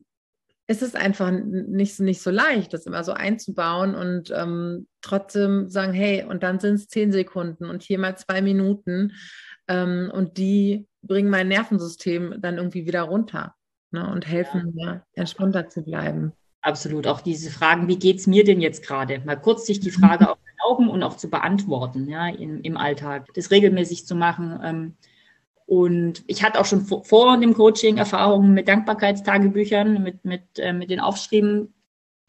ist 0.67 0.81
es 0.81 0.95
einfach 0.95 1.29
nicht, 1.31 1.99
nicht 1.99 2.21
so 2.21 2.31
leicht, 2.31 2.73
das 2.73 2.85
immer 2.85 3.03
so 3.03 3.11
einzubauen 3.11 3.95
und 3.95 4.31
ähm, 4.31 4.87
trotzdem 5.01 5.69
sagen, 5.69 5.93
hey, 5.93 6.23
und 6.23 6.41
dann 6.41 6.59
sind 6.59 6.75
es 6.75 6.87
zehn 6.87 7.11
Sekunden 7.11 7.65
und 7.65 7.83
hier 7.83 7.99
mal 7.99 8.17
zwei 8.17 8.41
Minuten 8.41 9.11
ähm, 9.67 10.09
und 10.11 10.37
die 10.37 10.87
bringen 11.07 11.29
mein 11.29 11.47
Nervensystem 11.47 12.35
dann 12.39 12.57
irgendwie 12.57 12.85
wieder 12.85 13.03
runter 13.03 13.55
ne, 13.91 14.09
und 14.11 14.27
helfen 14.27 14.73
ja. 14.75 14.85
mir, 14.85 15.03
entspannter 15.13 15.67
zu 15.69 15.83
bleiben. 15.83 16.33
Absolut. 16.61 17.05
Auch 17.05 17.21
diese 17.21 17.51
Fragen, 17.51 17.87
wie 17.87 17.99
geht 17.99 18.17
es 18.17 18.27
mir 18.27 18.43
denn 18.43 18.59
jetzt 18.59 18.83
gerade? 18.83 19.21
Mal 19.23 19.35
kurz 19.35 19.65
sich 19.65 19.79
die 19.79 19.91
Frage 19.91 20.29
auch 20.31 20.37
erlauben 20.57 20.89
und 20.89 21.03
auch 21.03 21.15
zu 21.15 21.29
beantworten, 21.29 22.09
ja, 22.09 22.27
im, 22.27 22.61
im 22.61 22.77
Alltag. 22.77 23.27
Das 23.35 23.51
regelmäßig 23.51 24.07
zu 24.07 24.15
machen. 24.15 24.59
Ähm, 24.63 24.93
und 25.67 26.23
ich 26.27 26.43
hatte 26.43 26.59
auch 26.59 26.65
schon 26.65 26.81
vor, 26.81 27.03
vor 27.03 27.37
dem 27.37 27.53
Coaching 27.53 27.97
Erfahrungen 27.97 28.53
mit 28.53 28.67
Dankbarkeitstagebüchern, 28.67 30.01
mit, 30.01 30.25
mit, 30.25 30.43
äh, 30.57 30.73
mit 30.73 30.89
den 30.89 30.99
Aufschrieben. 30.99 31.73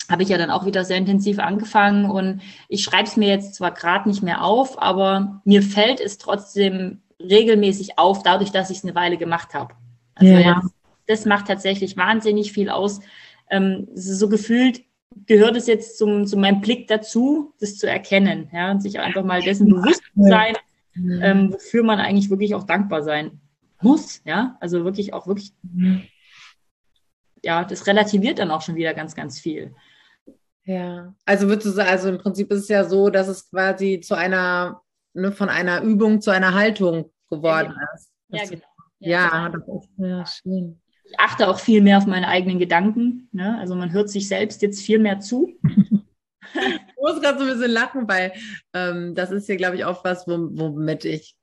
Habe 0.08 0.22
ich 0.22 0.28
ja 0.28 0.38
dann 0.38 0.50
auch 0.50 0.66
wieder 0.66 0.84
sehr 0.84 0.98
intensiv 0.98 1.38
angefangen 1.38 2.10
und 2.10 2.40
ich 2.68 2.84
schreibe 2.84 3.08
es 3.08 3.16
mir 3.16 3.28
jetzt 3.28 3.56
zwar 3.56 3.72
gerade 3.72 4.08
nicht 4.08 4.22
mehr 4.22 4.44
auf, 4.44 4.80
aber 4.80 5.42
mir 5.44 5.62
fällt 5.62 6.00
es 6.00 6.16
trotzdem 6.16 7.02
regelmäßig 7.20 7.98
auf, 7.98 8.22
dadurch, 8.22 8.52
dass 8.52 8.70
ich 8.70 8.78
es 8.78 8.84
eine 8.84 8.94
Weile 8.94 9.16
gemacht 9.16 9.54
habe. 9.54 9.74
Also 10.14 10.32
ja. 10.32 10.62
das, 11.06 11.26
macht 11.26 11.46
tatsächlich 11.46 11.96
wahnsinnig 11.96 12.52
viel 12.52 12.70
aus. 12.70 13.00
Ähm, 13.50 13.88
so 13.94 14.28
gefühlt 14.28 14.82
gehört 15.26 15.56
es 15.56 15.66
jetzt 15.66 15.98
zum, 15.98 16.26
zu 16.26 16.36
meinem 16.36 16.60
Blick 16.60 16.88
dazu, 16.88 17.54
das 17.60 17.76
zu 17.76 17.88
erkennen, 17.88 18.50
ja, 18.52 18.70
und 18.70 18.82
sich 18.82 18.98
einfach 18.98 19.24
mal 19.24 19.40
dessen 19.40 19.68
bewusst 19.68 20.02
zu 20.14 20.22
sein, 20.22 20.54
ähm, 20.94 21.52
wofür 21.52 21.82
man 21.82 22.00
eigentlich 22.00 22.30
wirklich 22.30 22.54
auch 22.54 22.64
dankbar 22.64 23.02
sein 23.02 23.40
muss, 23.80 24.22
ja, 24.24 24.56
also 24.60 24.84
wirklich 24.84 25.14
auch 25.14 25.26
wirklich, 25.26 25.52
ja, 27.42 27.64
das 27.64 27.86
relativiert 27.86 28.38
dann 28.38 28.50
auch 28.50 28.62
schon 28.62 28.76
wieder 28.76 28.94
ganz, 28.94 29.14
ganz 29.14 29.38
viel. 29.38 29.74
Ja, 30.64 31.14
also 31.24 31.48
würdest 31.48 31.66
du 31.66 31.70
sagen, 31.70 31.88
also 31.88 32.08
im 32.08 32.18
Prinzip 32.18 32.50
ist 32.50 32.62
es 32.62 32.68
ja 32.68 32.84
so, 32.84 33.08
dass 33.08 33.28
es 33.28 33.48
quasi 33.50 34.00
zu 34.00 34.16
einer, 34.16 34.82
ne, 35.16 35.32
von 35.32 35.48
einer 35.48 35.82
Übung 35.82 36.20
zu 36.20 36.30
einer 36.30 36.54
Haltung 36.54 37.10
geworden 37.28 37.74
ja, 37.74 37.74
genau. 37.74 37.94
ist. 37.94 38.12
Das 38.28 38.40
ja, 38.40 38.48
genau. 38.48 38.66
Ja, 38.98 39.10
ja, 39.10 39.48
das 39.48 39.62
ist 39.62 39.90
ja 39.98 40.26
schön. 40.26 40.80
Ich 41.04 41.20
achte 41.20 41.48
auch 41.48 41.60
viel 41.60 41.82
mehr 41.82 41.98
auf 41.98 42.06
meine 42.06 42.28
eigenen 42.28 42.58
Gedanken. 42.58 43.28
Ne? 43.32 43.58
Also 43.58 43.74
man 43.74 43.92
hört 43.92 44.08
sich 44.08 44.26
selbst 44.26 44.62
jetzt 44.62 44.82
viel 44.82 44.98
mehr 44.98 45.20
zu. 45.20 45.52
ich 45.62 46.96
muss 47.00 47.20
gerade 47.20 47.38
so 47.38 47.44
ein 47.44 47.50
bisschen 47.50 47.70
lachen, 47.70 48.08
weil 48.08 48.32
ähm, 48.72 49.14
das 49.14 49.30
ist 49.30 49.48
ja, 49.48 49.56
glaube 49.56 49.76
ich, 49.76 49.84
auch 49.84 50.04
was, 50.04 50.26
womit 50.26 51.04
ich 51.04 51.36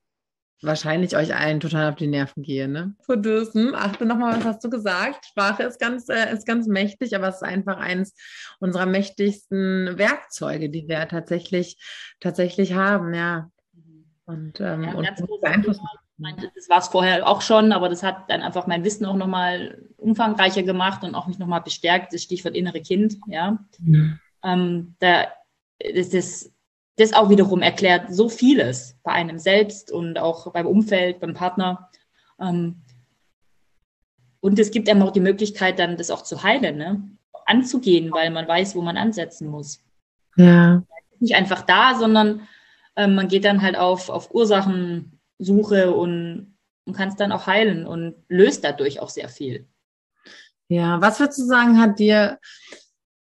wahrscheinlich 0.64 1.16
euch 1.16 1.36
allen 1.36 1.60
total 1.60 1.90
auf 1.90 1.96
die 1.96 2.08
Nerven 2.08 2.42
gehe. 2.42 2.68
Ne? 2.68 2.96
Verdürsten, 3.06 3.76
achte 3.76 4.06
nochmal, 4.06 4.38
was 4.38 4.46
hast 4.46 4.64
du 4.64 4.70
gesagt? 4.70 5.26
Sprache 5.26 5.64
ist 5.64 5.80
ganz, 5.80 6.10
äh, 6.10 6.34
ist 6.34 6.48
ganz 6.48 6.68
mächtig, 6.68 7.16
aber 7.16 7.28
es 7.28 7.36
ist 7.36 7.44
einfach 7.44 7.78
eines 7.78 8.16
unserer 8.60 8.86
mächtigsten 8.86 9.98
Werkzeuge, 9.98 10.70
die 10.70 10.88
wir 10.88 11.08
tatsächlich, 11.08 11.78
tatsächlich 12.20 12.74
haben, 12.74 13.14
ja. 13.14 13.50
Und, 14.26 14.60
ähm, 14.62 14.84
ja, 14.84 14.94
und 14.94 15.42
beeinflussen. 15.42 15.86
Das 16.56 16.70
war 16.70 16.78
es 16.80 16.88
vorher 16.88 17.28
auch 17.28 17.42
schon, 17.42 17.74
aber 17.74 17.90
das 17.90 18.04
hat 18.04 18.30
dann 18.30 18.42
einfach 18.42 18.68
mein 18.68 18.84
Wissen 18.84 19.06
auch 19.06 19.16
nochmal 19.16 19.84
umfangreicher 19.98 20.64
gemacht 20.64 21.04
und 21.04 21.16
auch 21.16 21.28
mich 21.28 21.40
nochmal 21.40 21.62
bestärkt, 21.62 22.14
das 22.14 22.24
Stichwort 22.24 22.56
innere 22.56 22.82
Kind, 22.82 23.18
ja. 23.28 23.60
Mhm. 23.80 24.20
Ähm, 24.44 24.96
da, 25.00 25.28
das, 25.94 26.10
das, 26.10 26.52
das 26.98 27.14
auch 27.14 27.30
wiederum 27.30 27.62
erklärt 27.62 28.14
so 28.14 28.30
vieles 28.30 28.98
bei 29.04 29.12
einem 29.12 29.40
selbst 29.40 29.92
und 29.92 30.18
auch 30.18 30.52
beim 30.54 30.68
Umfeld, 30.68 31.20
beim 31.20 31.34
Partner. 31.34 31.90
Ähm, 32.40 32.84
und 34.40 34.60
es 34.60 34.72
gibt 34.72 34.88
einem 34.90 35.02
auch 35.02 35.12
die 35.12 35.20
Möglichkeit, 35.20 35.80
dann 35.80 35.98
das 35.98 36.12
auch 36.12 36.24
zu 36.24 36.44
heilen, 36.44 36.78
ne? 36.78 37.04
anzugehen, 37.46 38.12
weil 38.12 38.30
man 38.30 38.48
weiß, 38.48 38.76
wo 38.76 38.82
man 38.82 38.98
ansetzen 38.98 39.48
muss. 39.48 39.84
Ja. 40.36 40.84
Nicht 41.20 41.36
einfach 41.36 41.62
da, 41.64 41.96
sondern 41.96 42.48
ähm, 42.96 43.16
man 43.16 43.28
geht 43.28 43.46
dann 43.46 43.62
halt 43.62 43.78
auf, 43.78 44.10
auf 44.10 44.34
Ursachensuche 44.34 45.94
und, 45.94 46.56
und 46.86 46.96
kann 46.96 47.10
es 47.10 47.16
dann 47.16 47.32
auch 47.32 47.48
heilen 47.48 47.86
und 47.86 48.16
löst 48.28 48.64
dadurch 48.64 49.00
auch 49.00 49.10
sehr 49.10 49.30
viel. 49.30 49.68
Ja, 50.70 51.02
was 51.02 51.20
würdest 51.20 51.40
du 51.40 51.46
sagen, 51.46 51.80
hat 51.80 52.00
dir 52.00 52.40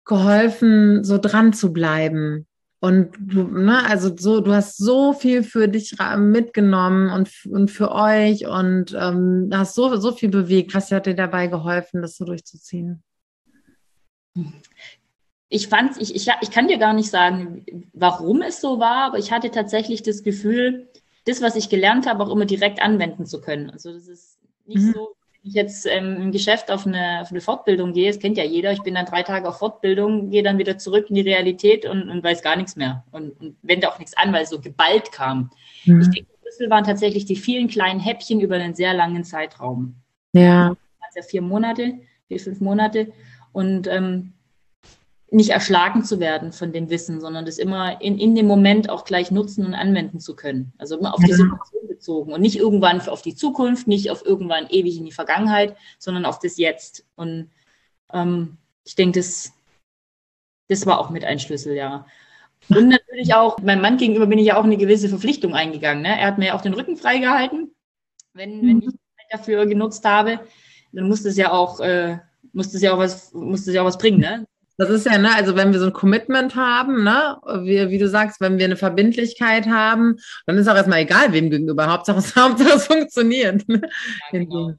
geholfen, 0.04 1.04
so 1.04 1.18
dran 1.18 1.52
zu 1.52 1.72
bleiben. 1.72 2.46
Und 2.80 3.14
du, 3.20 3.44
ne, 3.44 3.86
also 3.86 4.16
so, 4.16 4.40
du 4.40 4.52
hast 4.52 4.76
so 4.76 5.12
viel 5.12 5.44
für 5.44 5.68
dich 5.68 5.96
mitgenommen 6.16 7.10
und, 7.10 7.30
und 7.48 7.70
für 7.70 7.92
euch 7.92 8.46
und 8.46 8.92
ähm, 8.98 9.50
hast 9.52 9.76
so, 9.76 9.94
so 9.96 10.10
viel 10.10 10.30
bewegt. 10.30 10.74
Was 10.74 10.90
hat 10.90 11.06
dir 11.06 11.14
dabei 11.14 11.46
geholfen, 11.46 12.02
das 12.02 12.16
so 12.16 12.24
durchzuziehen? 12.24 13.04
Ich 15.54 15.68
fand, 15.68 16.00
ich, 16.00 16.14
ich, 16.14 16.28
ich 16.40 16.50
kann 16.50 16.68
dir 16.68 16.78
gar 16.78 16.94
nicht 16.94 17.10
sagen, 17.10 17.66
warum 17.92 18.40
es 18.40 18.62
so 18.62 18.78
war, 18.78 19.04
aber 19.04 19.18
ich 19.18 19.32
hatte 19.32 19.50
tatsächlich 19.50 20.02
das 20.02 20.22
Gefühl, 20.22 20.88
das, 21.26 21.42
was 21.42 21.56
ich 21.56 21.68
gelernt 21.68 22.06
habe, 22.06 22.24
auch 22.24 22.30
immer 22.30 22.46
direkt 22.46 22.80
anwenden 22.80 23.26
zu 23.26 23.38
können. 23.38 23.68
Also 23.68 23.92
das 23.92 24.08
ist 24.08 24.38
nicht 24.64 24.82
mhm. 24.82 24.92
so, 24.94 25.08
ich 25.42 25.52
jetzt 25.52 25.86
ähm, 25.86 26.16
im 26.16 26.32
Geschäft 26.32 26.70
auf 26.70 26.86
eine, 26.86 27.20
auf 27.20 27.30
eine 27.30 27.42
Fortbildung 27.42 27.92
gehe, 27.92 28.10
das 28.10 28.18
kennt 28.18 28.38
ja 28.38 28.44
jeder, 28.44 28.72
ich 28.72 28.82
bin 28.82 28.94
dann 28.94 29.04
drei 29.04 29.22
Tage 29.22 29.46
auf 29.46 29.58
Fortbildung, 29.58 30.30
gehe 30.30 30.42
dann 30.42 30.56
wieder 30.56 30.78
zurück 30.78 31.10
in 31.10 31.16
die 31.16 31.20
Realität 31.20 31.84
und, 31.84 32.08
und 32.08 32.24
weiß 32.24 32.40
gar 32.40 32.56
nichts 32.56 32.76
mehr 32.76 33.04
und, 33.10 33.38
und 33.38 33.56
wende 33.60 33.92
auch 33.92 33.98
nichts 33.98 34.16
an, 34.16 34.32
weil 34.32 34.44
es 34.44 34.50
so 34.50 34.58
geballt 34.58 35.12
kam. 35.12 35.50
Mhm. 35.84 36.00
Ich 36.00 36.08
denke, 36.08 36.30
Schlüssel 36.40 36.70
waren 36.70 36.84
tatsächlich 36.84 37.26
die 37.26 37.36
vielen 37.36 37.68
kleinen 37.68 38.00
Häppchen 38.00 38.40
über 38.40 38.54
einen 38.54 38.74
sehr 38.74 38.94
langen 38.94 39.24
Zeitraum. 39.24 39.96
Ja. 40.32 40.74
Also 41.00 41.28
vier 41.28 41.42
Monate, 41.42 41.98
vier, 42.28 42.40
fünf 42.40 42.60
Monate 42.60 43.12
und 43.52 43.86
ähm, 43.86 44.32
nicht 45.32 45.50
erschlagen 45.50 46.04
zu 46.04 46.20
werden 46.20 46.52
von 46.52 46.72
dem 46.72 46.90
Wissen, 46.90 47.20
sondern 47.20 47.46
das 47.46 47.56
immer 47.56 48.00
in, 48.02 48.18
in 48.18 48.34
dem 48.34 48.46
Moment 48.46 48.90
auch 48.90 49.04
gleich 49.04 49.30
nutzen 49.30 49.64
und 49.64 49.74
anwenden 49.74 50.20
zu 50.20 50.36
können. 50.36 50.74
Also 50.76 50.98
immer 50.98 51.14
auf 51.14 51.20
die 51.20 51.32
Situation 51.32 51.88
bezogen 51.88 52.32
und 52.34 52.42
nicht 52.42 52.56
irgendwann 52.56 53.00
auf 53.08 53.22
die 53.22 53.34
Zukunft, 53.34 53.86
nicht 53.86 54.10
auf 54.10 54.26
irgendwann 54.26 54.66
ewig 54.68 54.98
in 54.98 55.06
die 55.06 55.12
Vergangenheit, 55.12 55.74
sondern 55.98 56.26
auf 56.26 56.38
das 56.38 56.58
Jetzt. 56.58 57.06
Und 57.16 57.50
ähm, 58.12 58.58
ich 58.84 58.94
denke, 58.94 59.20
das, 59.20 59.52
das 60.68 60.84
war 60.84 61.00
auch 61.00 61.08
mit 61.08 61.24
ein 61.24 61.38
Schlüssel, 61.38 61.74
ja. 61.74 62.06
Und 62.68 62.88
natürlich 62.88 63.34
auch, 63.34 63.58
meinem 63.58 63.80
Mann 63.80 63.96
gegenüber 63.96 64.26
bin 64.26 64.38
ich 64.38 64.46
ja 64.46 64.58
auch 64.58 64.64
eine 64.64 64.76
gewisse 64.76 65.08
Verpflichtung 65.08 65.54
eingegangen. 65.54 66.02
Ne? 66.02 66.20
Er 66.20 66.26
hat 66.26 66.38
mir 66.38 66.48
ja 66.48 66.54
auch 66.54 66.60
den 66.60 66.74
Rücken 66.74 66.96
freigehalten, 66.96 67.74
wenn, 68.34 68.60
wenn 68.62 68.76
mhm. 68.76 68.88
ich 68.88 68.94
dafür 69.30 69.64
genutzt 69.66 70.04
habe. 70.04 70.40
Dann 70.92 71.08
musste 71.08 71.30
es 71.30 71.38
ja 71.38 71.50
auch, 71.52 71.80
äh, 71.80 72.18
musste 72.52 72.76
es 72.76 72.82
ja 72.82 72.92
auch 72.92 72.98
was, 72.98 73.32
musste 73.32 73.70
es 73.70 73.74
ja 73.74 73.82
auch 73.82 73.86
was 73.86 73.98
bringen, 73.98 74.20
ne? 74.20 74.46
Das 74.78 74.88
ist 74.88 75.06
ja, 75.06 75.18
ne, 75.18 75.34
also 75.34 75.54
wenn 75.54 75.72
wir 75.72 75.78
so 75.78 75.86
ein 75.86 75.92
Commitment 75.92 76.56
haben, 76.56 77.04
ne, 77.04 77.38
wie, 77.62 77.90
wie 77.90 77.98
du 77.98 78.08
sagst, 78.08 78.40
wenn 78.40 78.58
wir 78.58 78.64
eine 78.64 78.76
Verbindlichkeit 78.76 79.66
haben, 79.66 80.16
dann 80.46 80.56
ist 80.56 80.68
auch 80.68 80.74
erstmal 80.74 81.00
egal, 81.00 81.32
wem 81.32 81.50
gegenüber. 81.50 81.92
Hauptsache, 81.92 82.18
Hauptsache 82.36 82.76
es 82.76 82.86
funktioniert. 82.86 83.64
Ja, 83.68 83.78
genau. 84.30 84.72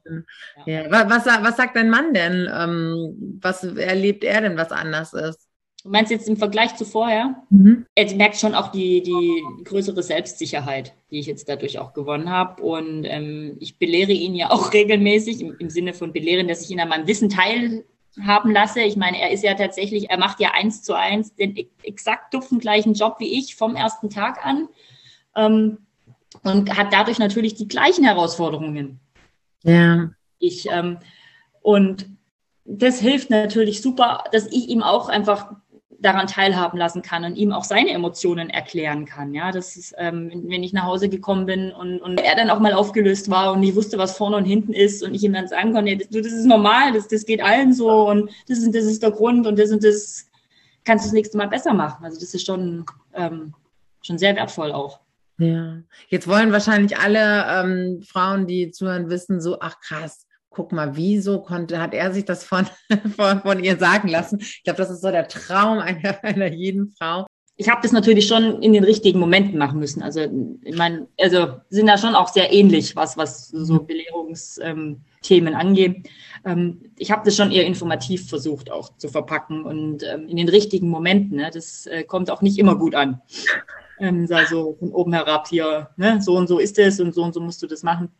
ja. 0.66 0.82
ja. 0.82 1.08
Was, 1.08 1.26
was 1.26 1.56
sagt 1.56 1.76
dein 1.76 1.90
Mann 1.90 2.12
denn? 2.12 2.48
Ähm, 2.52 3.38
was 3.40 3.64
erlebt 3.64 4.24
er 4.24 4.40
denn, 4.40 4.56
was 4.56 4.72
anders 4.72 5.12
ist? 5.12 5.48
Du 5.84 5.90
meinst 5.90 6.10
jetzt 6.10 6.28
im 6.30 6.38
Vergleich 6.38 6.74
zu 6.76 6.86
vorher? 6.86 7.42
Mhm. 7.50 7.84
Er 7.94 8.14
merkt 8.14 8.36
schon 8.36 8.54
auch 8.54 8.72
die, 8.72 9.02
die 9.02 9.42
größere 9.64 10.02
Selbstsicherheit, 10.02 10.94
die 11.10 11.18
ich 11.18 11.26
jetzt 11.26 11.46
dadurch 11.46 11.78
auch 11.78 11.92
gewonnen 11.92 12.30
habe. 12.30 12.62
Und 12.62 13.04
ähm, 13.04 13.58
ich 13.60 13.78
belehre 13.78 14.12
ihn 14.12 14.34
ja 14.34 14.50
auch 14.50 14.72
regelmäßig, 14.72 15.42
im, 15.42 15.54
im 15.58 15.68
Sinne 15.68 15.92
von 15.92 16.12
belehren, 16.12 16.48
dass 16.48 16.62
ich 16.62 16.70
ihn 16.70 16.80
an 16.80 16.88
meinem 16.88 17.06
Wissen 17.06 17.28
teil 17.28 17.84
haben 18.22 18.52
lasse. 18.52 18.80
Ich 18.80 18.96
meine, 18.96 19.20
er 19.20 19.30
ist 19.30 19.42
ja 19.42 19.54
tatsächlich, 19.54 20.10
er 20.10 20.18
macht 20.18 20.40
ja 20.40 20.52
eins 20.52 20.82
zu 20.82 20.94
eins 20.94 21.34
den 21.34 21.56
exakt 21.82 22.32
duften 22.32 22.58
gleichen 22.58 22.94
Job 22.94 23.16
wie 23.18 23.38
ich 23.38 23.56
vom 23.56 23.76
ersten 23.76 24.10
Tag 24.10 24.44
an 24.44 24.68
ähm, 25.36 25.78
und 26.42 26.76
hat 26.76 26.92
dadurch 26.92 27.18
natürlich 27.18 27.54
die 27.54 27.68
gleichen 27.68 28.04
Herausforderungen. 28.04 29.00
Ja. 29.62 30.10
Ich 30.38 30.68
ähm, 30.70 30.98
und 31.62 32.06
das 32.64 32.98
hilft 32.98 33.30
natürlich 33.30 33.82
super, 33.82 34.24
dass 34.32 34.46
ich 34.46 34.68
ihm 34.68 34.82
auch 34.82 35.08
einfach 35.08 35.52
daran 36.04 36.26
teilhaben 36.26 36.78
lassen 36.78 37.02
kann 37.02 37.24
und 37.24 37.36
ihm 37.36 37.52
auch 37.52 37.64
seine 37.64 37.90
Emotionen 37.90 38.50
erklären 38.50 39.06
kann. 39.06 39.34
Ja, 39.34 39.50
das 39.52 39.76
ist, 39.76 39.94
ähm, 39.96 40.30
wenn 40.46 40.62
ich 40.62 40.72
nach 40.72 40.84
Hause 40.84 41.08
gekommen 41.08 41.46
bin 41.46 41.72
und, 41.72 42.00
und 42.00 42.20
er 42.20 42.36
dann 42.36 42.50
auch 42.50 42.60
mal 42.60 42.74
aufgelöst 42.74 43.30
war 43.30 43.52
und 43.52 43.62
ich 43.62 43.74
wusste, 43.74 43.96
was 43.96 44.16
vorne 44.16 44.36
und 44.36 44.44
hinten 44.44 44.72
ist 44.72 45.02
und 45.02 45.14
ich 45.14 45.22
ihm 45.22 45.32
dann 45.32 45.48
sagen 45.48 45.72
konnte, 45.72 45.96
das, 45.96 46.08
das 46.10 46.32
ist 46.32 46.44
normal, 46.44 46.92
das, 46.92 47.08
das 47.08 47.24
geht 47.24 47.42
allen 47.42 47.72
so 47.72 48.08
und 48.08 48.30
das 48.48 48.58
ist, 48.58 48.74
das 48.74 48.84
ist 48.84 49.02
der 49.02 49.12
Grund 49.12 49.46
und 49.46 49.58
das 49.58 49.70
und 49.70 49.82
das 49.82 50.28
kannst 50.84 51.04
du 51.04 51.08
das 51.08 51.14
nächste 51.14 51.38
Mal 51.38 51.48
besser 51.48 51.72
machen. 51.72 52.04
Also 52.04 52.20
das 52.20 52.34
ist 52.34 52.44
schon, 52.44 52.84
ähm, 53.14 53.54
schon 54.02 54.18
sehr 54.18 54.36
wertvoll 54.36 54.72
auch. 54.72 55.00
Ja, 55.38 55.78
jetzt 56.08 56.28
wollen 56.28 56.52
wahrscheinlich 56.52 56.96
alle 56.96 57.46
ähm, 57.48 58.02
Frauen, 58.02 58.46
die 58.46 58.70
zuhören, 58.70 59.08
wissen 59.10 59.40
so, 59.40 59.58
ach 59.60 59.80
krass, 59.80 60.23
guck 60.54 60.72
mal, 60.72 60.96
wieso 60.96 61.40
konnte, 61.40 61.80
hat 61.80 61.94
er 61.94 62.12
sich 62.12 62.24
das 62.24 62.44
von, 62.44 62.66
von, 63.16 63.40
von 63.40 63.62
ihr 63.62 63.76
sagen 63.76 64.08
lassen? 64.08 64.38
Ich 64.40 64.62
glaube, 64.64 64.78
das 64.78 64.90
ist 64.90 65.02
so 65.02 65.10
der 65.10 65.28
Traum 65.28 65.78
einer, 65.78 66.18
einer 66.24 66.52
jeden 66.52 66.94
Frau. 66.98 67.26
Ich 67.56 67.68
habe 67.68 67.82
das 67.82 67.92
natürlich 67.92 68.26
schon 68.26 68.62
in 68.62 68.72
den 68.72 68.82
richtigen 68.82 69.20
Momenten 69.20 69.58
machen 69.58 69.78
müssen. 69.78 70.02
Also, 70.02 70.22
ich 70.62 70.76
meine, 70.76 71.06
also 71.20 71.60
sind 71.68 71.86
da 71.86 71.96
schon 71.96 72.16
auch 72.16 72.26
sehr 72.26 72.52
ähnlich, 72.52 72.96
was, 72.96 73.16
was 73.16 73.48
so 73.48 73.74
mhm. 73.74 73.86
Belehrungsthemen 73.86 75.54
angeht. 75.54 76.08
Ähm, 76.44 76.90
ich 76.98 77.12
habe 77.12 77.22
das 77.24 77.36
schon 77.36 77.52
eher 77.52 77.64
informativ 77.64 78.28
versucht 78.28 78.72
auch 78.72 78.96
zu 78.96 79.08
verpacken 79.08 79.64
und 79.64 80.02
ähm, 80.02 80.28
in 80.28 80.36
den 80.36 80.48
richtigen 80.48 80.88
Momenten. 80.88 81.36
Ne? 81.36 81.50
Das 81.54 81.86
äh, 81.86 82.02
kommt 82.02 82.28
auch 82.28 82.42
nicht 82.42 82.58
immer 82.58 82.76
gut 82.76 82.96
an. 82.96 83.20
Ähm, 84.00 84.26
also 84.30 84.74
von 84.80 84.90
oben 84.90 85.12
herab 85.12 85.46
hier, 85.46 85.90
ne? 85.96 86.20
so 86.20 86.36
und 86.36 86.48
so 86.48 86.58
ist 86.58 86.76
es 86.80 86.98
und 86.98 87.14
so 87.14 87.22
und 87.22 87.34
so 87.34 87.40
musst 87.40 87.62
du 87.62 87.68
das 87.68 87.84
machen. 87.84 88.10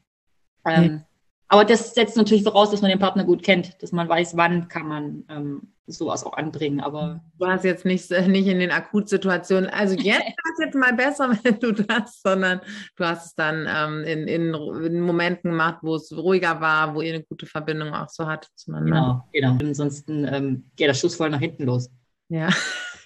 Ähm, 0.65 1.03
aber 1.49 1.65
das 1.65 1.95
setzt 1.95 2.17
natürlich 2.17 2.43
voraus, 2.43 2.71
dass 2.71 2.83
man 2.83 2.91
den 2.91 2.99
Partner 2.99 3.25
gut 3.25 3.43
kennt, 3.43 3.83
dass 3.83 3.93
man 3.93 4.09
weiß, 4.09 4.37
wann 4.37 4.69
kann 4.69 4.89
man 4.89 5.25
ähm, 5.29 5.75
sowas 5.87 6.25
auch 6.25 6.35
anbringen. 6.35 6.81
Aber 6.81 7.23
du 7.39 7.47
hast 7.47 7.65
jetzt 7.65 7.85
nicht, 7.85 8.11
äh, 8.11 8.27
nicht 8.27 8.47
in 8.47 8.59
den 8.59 8.71
Akutsituationen, 8.71 9.69
also 9.69 9.95
jetzt 9.95 10.07
ist 10.29 10.65
jetzt 10.65 10.75
mal 10.75 10.95
besser, 10.95 11.31
wenn 11.43 11.61
du 11.61 11.73
das, 11.73 12.21
sondern 12.23 12.61
du 12.97 13.05
hast 13.05 13.27
es 13.27 13.35
dann 13.35 13.67
ähm, 13.69 14.05
in, 14.05 14.27
in, 14.27 14.55
in, 14.55 15.01
Momenten 15.01 15.51
gemacht, 15.51 15.79
wo 15.83 15.97
es 15.97 16.17
ruhiger 16.17 16.61
war, 16.61 16.95
wo 16.95 17.03
ihr 17.03 17.15
eine 17.15 17.25
gute 17.25 17.47
Verbindung 17.47 17.93
auch 17.93 18.09
so 18.09 18.27
hattet 18.27 18.51
zueinander. 18.55 19.25
Genau, 19.33 19.53
genau. 19.53 19.69
Ansonsten 19.69 20.27
ähm, 20.27 20.71
geht 20.77 20.89
der 20.89 20.95
Schuss 20.95 21.17
voll 21.17 21.31
nach 21.31 21.41
hinten 21.41 21.65
los. 21.65 21.91
Ja. 22.29 22.49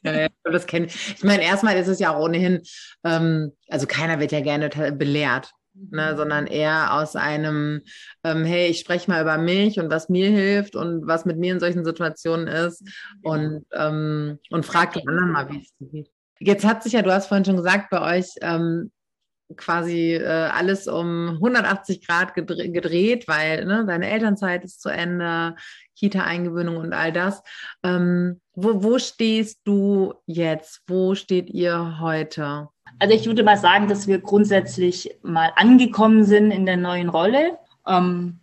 Ja, 0.05 0.27
das 0.43 0.67
kenne 0.67 0.87
ich. 0.87 1.15
Ich 1.15 1.23
meine, 1.23 1.43
erstmal 1.43 1.77
ist 1.77 1.87
es 1.87 1.97
ja 1.97 2.13
auch 2.13 2.19
ohnehin, 2.19 2.61
ähm, 3.05 3.53
also 3.69 3.87
keiner 3.87 4.19
wird 4.19 4.33
ja 4.33 4.41
gerne 4.41 4.67
belehrt 4.91 5.53
ne, 5.73 6.15
sondern 6.15 6.47
eher 6.47 6.93
aus 6.93 7.15
einem, 7.15 7.81
ähm, 8.23 8.45
hey, 8.45 8.67
ich 8.67 8.79
spreche 8.79 9.09
mal 9.09 9.21
über 9.21 9.37
mich 9.37 9.79
und 9.79 9.89
was 9.89 10.09
mir 10.09 10.29
hilft 10.29 10.75
und 10.75 11.07
was 11.07 11.25
mit 11.25 11.37
mir 11.37 11.53
in 11.53 11.59
solchen 11.59 11.85
Situationen 11.85 12.47
ist 12.47 12.83
und, 13.21 13.65
ähm, 13.73 14.39
und 14.49 14.65
frag 14.65 14.93
die 14.93 15.07
anderen 15.07 15.31
mal, 15.31 15.49
wie 15.49 15.61
es 15.61 15.75
dir 15.77 15.87
geht. 15.87 16.11
Jetzt 16.39 16.65
hat 16.65 16.83
sich 16.83 16.93
ja, 16.93 17.01
du 17.01 17.13
hast 17.13 17.27
vorhin 17.27 17.45
schon 17.45 17.57
gesagt, 17.57 17.89
bei 17.89 18.17
euch 18.17 18.33
ähm, 18.41 18.91
quasi 19.55 20.13
äh, 20.13 20.25
alles 20.25 20.87
um 20.87 21.29
180 21.35 22.05
Grad 22.05 22.33
gedre 22.33 22.69
gedreht, 22.69 23.27
weil 23.27 23.65
ne, 23.65 23.85
deine 23.85 24.09
Elternzeit 24.09 24.63
ist 24.63 24.81
zu 24.81 24.89
Ende, 24.89 25.55
Kita-Eingewöhnung 25.95 26.77
und 26.77 26.93
all 26.93 27.11
das. 27.11 27.41
Ähm, 27.83 28.41
wo, 28.53 28.83
wo 28.83 28.99
stehst 28.99 29.61
du 29.65 30.15
jetzt? 30.25 30.81
Wo 30.87 31.15
steht 31.15 31.49
ihr 31.49 31.99
heute? 31.99 32.69
Also 32.99 33.15
ich 33.15 33.25
würde 33.25 33.43
mal 33.43 33.57
sagen, 33.57 33.87
dass 33.87 34.07
wir 34.07 34.19
grundsätzlich 34.19 35.15
mal 35.23 35.51
angekommen 35.55 36.23
sind 36.23 36.51
in 36.51 36.65
der 36.65 36.77
neuen 36.77 37.09
Rolle 37.09 37.57
ähm, 37.87 38.39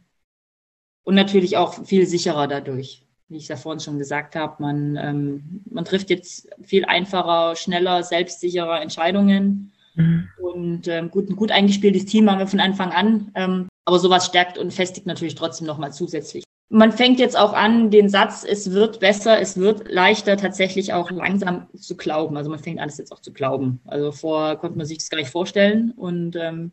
und 1.03 1.15
natürlich 1.15 1.57
auch 1.57 1.85
viel 1.85 2.07
sicherer 2.07 2.47
dadurch. 2.47 3.07
Wie 3.29 3.37
ich 3.37 3.47
da 3.47 3.57
vorhin 3.57 3.81
schon 3.81 3.99
gesagt 3.99 4.35
habe, 4.35 4.61
man, 4.61 4.97
ähm, 4.97 5.63
man 5.71 5.85
trifft 5.85 6.11
jetzt 6.11 6.49
viel 6.63 6.85
einfacher, 6.85 7.55
schneller, 7.55 8.03
selbstsicherer 8.03 8.83
Entscheidungen. 8.83 9.73
Mhm. 9.95 10.29
Und 10.41 10.89
ähm, 10.89 11.11
gut, 11.11 11.31
ein 11.31 11.37
gut 11.37 11.53
eingespieltes 11.53 12.07
Team 12.07 12.29
haben 12.29 12.41
wir 12.41 12.49
von 12.49 12.61
Anfang 12.61 12.91
an. 12.91 13.31
Ähm, 13.37 13.69
aber 13.85 13.99
sowas 13.99 14.27
stärkt 14.27 14.59
und 14.59 14.73
festigt 14.73 15.07
natürlich 15.07 15.37
trotzdem 15.37 15.67
nochmal 15.67 15.93
zusätzlich 15.93 16.45
man 16.73 16.93
fängt 16.93 17.19
jetzt 17.19 17.37
auch 17.37 17.53
an, 17.53 17.91
den 17.91 18.09
Satz, 18.09 18.45
es 18.45 18.71
wird 18.71 19.01
besser, 19.01 19.41
es 19.41 19.57
wird 19.57 19.91
leichter, 19.91 20.37
tatsächlich 20.37 20.93
auch 20.93 21.11
langsam 21.11 21.67
zu 21.77 21.97
glauben. 21.97 22.37
Also 22.37 22.49
man 22.49 22.61
fängt 22.61 22.79
an, 22.79 22.89
es 22.89 22.99
jetzt 22.99 23.13
auch 23.13 23.21
zu 23.21 23.33
glauben. 23.33 23.81
Also 23.85 24.13
vorher 24.13 24.57
konnte 24.57 24.79
man 24.79 24.87
sich 24.87 24.99
das 24.99 25.11
gar 25.11 25.19
nicht 25.19 25.31
vorstellen. 25.31 25.91
Und 25.91 26.37
ähm, 26.37 26.71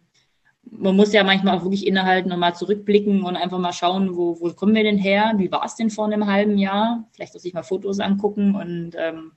man 0.70 0.96
muss 0.96 1.14
ja 1.14 1.24
manchmal 1.24 1.58
auch 1.58 1.64
wirklich 1.64 1.88
innehalten 1.88 2.32
und 2.32 2.40
mal 2.40 2.54
zurückblicken 2.54 3.24
und 3.24 3.36
einfach 3.36 3.58
mal 3.58 3.74
schauen, 3.74 4.16
wo, 4.16 4.40
wo 4.40 4.54
kommen 4.54 4.76
wir 4.76 4.84
denn 4.84 5.00
her? 5.00 5.34
Wie 5.38 5.52
war 5.52 5.66
es 5.66 5.76
denn 5.76 5.90
vor 5.90 6.06
einem 6.06 6.28
halben 6.28 6.60
Jahr? 6.60 7.08
Vielleicht 7.14 7.36
auch 7.36 7.40
sich 7.40 7.54
mal 7.54 7.64
Fotos 7.64 8.00
angucken 8.00 8.56
und 8.56 8.92
ähm, 8.96 9.32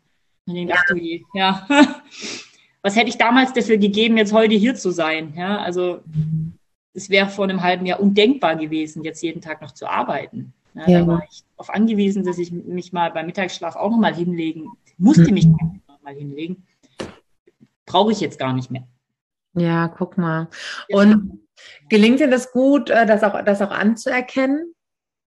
und 0.47 0.55
denkt, 0.55 0.73
ach 0.77 0.85
du 0.89 0.97
je, 0.97 1.23
ja. 1.35 1.67
Was 2.83 2.97
hätte 2.97 3.11
ich 3.11 3.19
damals 3.19 3.53
dafür 3.53 3.77
gegeben, 3.77 4.17
jetzt 4.17 4.33
heute 4.33 4.55
hier 4.55 4.75
zu 4.75 4.91
sein? 4.91 5.35
Ja, 5.37 5.59
also 5.59 6.01
es 6.95 7.11
wäre 7.11 7.29
vor 7.29 7.45
einem 7.45 7.63
halben 7.63 7.87
Jahr 7.87 8.01
undenkbar 8.01 8.57
gewesen, 8.57 9.05
jetzt 9.05 9.23
jeden 9.23 9.41
Tag 9.41 9.63
noch 9.63 9.73
zu 9.73 9.87
arbeiten. 9.87 10.53
Ja, 10.75 10.89
ja. 10.89 11.01
Da 11.01 11.07
war 11.07 11.23
ich 11.31 11.45
darauf 11.57 11.71
angewiesen, 11.71 12.25
dass 12.25 12.39
ich 12.39 12.53
mich 12.53 12.93
mal 12.93 13.11
beim 13.11 13.27
Mittagsschlaf 13.27 13.77
auch 13.77 13.91
nochmal 13.91 14.15
hinlegen, 14.15 14.71
musste 14.99 15.29
mhm. 15.29 15.35
mich 15.35 15.47
nochmal 15.47 16.15
hinlegen. 16.15 16.67
Brauche 17.87 18.13
ich 18.13 18.21
jetzt 18.21 18.39
gar 18.39 18.53
nicht 18.53 18.71
mehr. 18.71 18.87
Ja, 19.55 19.89
guck 19.89 20.17
mal. 20.17 20.49
Und 20.91 21.41
gelingt 21.89 22.21
dir 22.21 22.31
das 22.31 22.53
gut, 22.53 22.89
äh, 22.91 23.05
das 23.07 23.25
auch, 23.25 23.45
das 23.45 23.63
auch 23.63 23.73
anzuerkennen? 23.73 24.75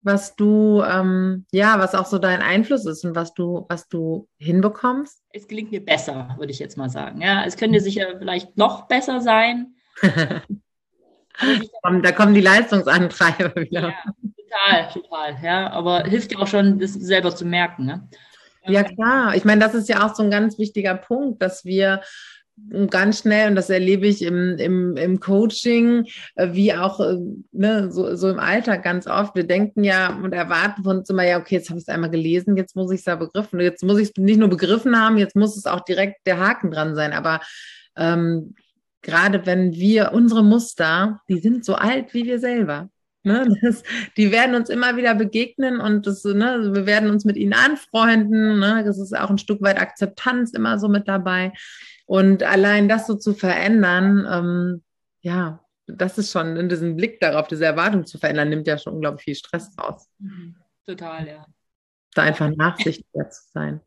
was 0.05 0.35
du, 0.35 0.83
ähm, 0.83 1.47
ja, 1.51 1.79
was 1.79 1.95
auch 1.95 2.05
so 2.05 2.19
dein 2.19 2.41
Einfluss 2.41 2.85
ist 2.85 3.03
und 3.03 3.15
was 3.15 3.33
du, 3.33 3.65
was 3.69 3.87
du 3.87 4.27
hinbekommst? 4.37 5.23
Es 5.31 5.47
gelingt 5.47 5.71
mir 5.71 5.83
besser, 5.83 6.35
würde 6.37 6.51
ich 6.51 6.59
jetzt 6.59 6.77
mal 6.77 6.89
sagen. 6.89 7.21
Ja, 7.21 7.43
es 7.43 7.57
könnte 7.57 7.79
sicher 7.79 8.19
vielleicht 8.19 8.55
noch 8.55 8.87
besser 8.87 9.19
sein. 9.19 9.73
da 12.01 12.11
kommen 12.11 12.33
die 12.33 12.41
Leistungsantreiber 12.41 13.55
wieder. 13.55 13.89
Ja, 13.89 14.87
total, 14.89 14.89
total. 14.93 15.37
Ja, 15.43 15.71
aber 15.71 16.03
hilft 16.03 16.31
dir 16.31 16.39
auch 16.39 16.47
schon, 16.47 16.79
das 16.79 16.93
selber 16.93 17.35
zu 17.35 17.45
merken. 17.45 17.85
Ne? 17.85 18.07
Ja, 18.67 18.83
klar. 18.83 19.35
Ich 19.35 19.45
meine, 19.45 19.61
das 19.61 19.75
ist 19.75 19.89
ja 19.89 20.05
auch 20.05 20.15
so 20.15 20.23
ein 20.23 20.31
ganz 20.31 20.57
wichtiger 20.57 20.95
Punkt, 20.95 21.41
dass 21.41 21.65
wir 21.65 22.01
ganz 22.89 23.19
schnell, 23.19 23.49
und 23.49 23.55
das 23.55 23.69
erlebe 23.69 24.07
ich 24.07 24.21
im, 24.21 24.57
im, 24.57 24.95
im 24.95 25.19
Coaching, 25.19 26.05
äh, 26.35 26.53
wie 26.53 26.73
auch 26.73 27.01
äh, 27.01 27.17
ne, 27.51 27.91
so, 27.91 28.15
so 28.15 28.29
im 28.29 28.39
Alltag 28.39 28.81
ganz 28.81 29.07
oft. 29.07 29.35
Wir 29.35 29.45
denken 29.45 29.83
ja 29.83 30.15
und 30.15 30.33
erwarten 30.33 30.83
von 30.83 30.99
uns 30.99 31.09
immer, 31.09 31.25
ja, 31.25 31.37
okay, 31.37 31.55
jetzt 31.55 31.69
habe 31.69 31.79
ich 31.79 31.83
es 31.83 31.93
einmal 31.93 32.09
gelesen, 32.09 32.55
jetzt 32.55 32.75
muss 32.75 32.91
ich 32.91 32.99
es 33.01 33.05
ja 33.05 33.15
begriffen. 33.15 33.59
Jetzt 33.59 33.83
muss 33.83 33.99
ich 33.99 34.09
es 34.09 34.13
nicht 34.17 34.39
nur 34.39 34.49
begriffen 34.49 34.97
haben, 34.97 35.17
jetzt 35.17 35.35
muss 35.35 35.57
es 35.57 35.65
auch 35.65 35.81
direkt 35.81 36.25
der 36.25 36.39
Haken 36.39 36.71
dran 36.71 36.95
sein. 36.95 37.11
Aber 37.11 37.41
ähm, 37.97 38.55
gerade 39.05 39.45
wenn 39.45 39.73
wir 39.73 40.11
unsere 40.13 40.43
Muster, 40.43 41.21
die 41.29 41.39
sind 41.39 41.63
so 41.63 41.75
alt 41.75 42.13
wie 42.13 42.25
wir 42.25 42.39
selber. 42.39 42.89
Ne, 43.23 43.47
das, 43.61 43.83
die 44.17 44.31
werden 44.31 44.55
uns 44.55 44.69
immer 44.69 44.97
wieder 44.97 45.15
begegnen 45.15 45.79
und 45.79 46.05
das, 46.07 46.23
ne, 46.25 46.71
wir 46.73 46.85
werden 46.85 47.09
uns 47.09 47.23
mit 47.23 47.37
ihnen 47.37 47.53
anfreunden. 47.53 48.59
Ne, 48.59 48.83
das 48.83 48.99
ist 48.99 49.15
auch 49.17 49.29
ein 49.29 49.37
Stück 49.37 49.61
weit 49.61 49.79
Akzeptanz 49.79 50.51
immer 50.51 50.79
so 50.79 50.89
mit 50.89 51.07
dabei. 51.07 51.53
Und 52.07 52.43
allein 52.43 52.89
das 52.89 53.07
so 53.07 53.15
zu 53.15 53.33
verändern, 53.33 54.27
ähm, 54.29 54.83
ja, 55.21 55.59
das 55.87 56.17
ist 56.17 56.31
schon 56.31 56.55
in 56.57 56.67
diesem 56.67 56.95
Blick 56.95 57.19
darauf, 57.19 57.47
diese 57.47 57.65
Erwartung 57.65 58.05
zu 58.05 58.17
verändern, 58.17 58.49
nimmt 58.49 58.67
ja 58.67 58.77
schon 58.77 58.93
unglaublich 58.93 59.23
viel 59.23 59.35
Stress 59.35 59.71
raus. 59.79 60.07
Mhm. 60.19 60.55
Total, 60.85 61.27
ja. 61.27 61.45
Da 62.13 62.23
einfach 62.23 62.49
nachsichtiger 62.55 63.29
zu 63.29 63.41
sein. 63.53 63.81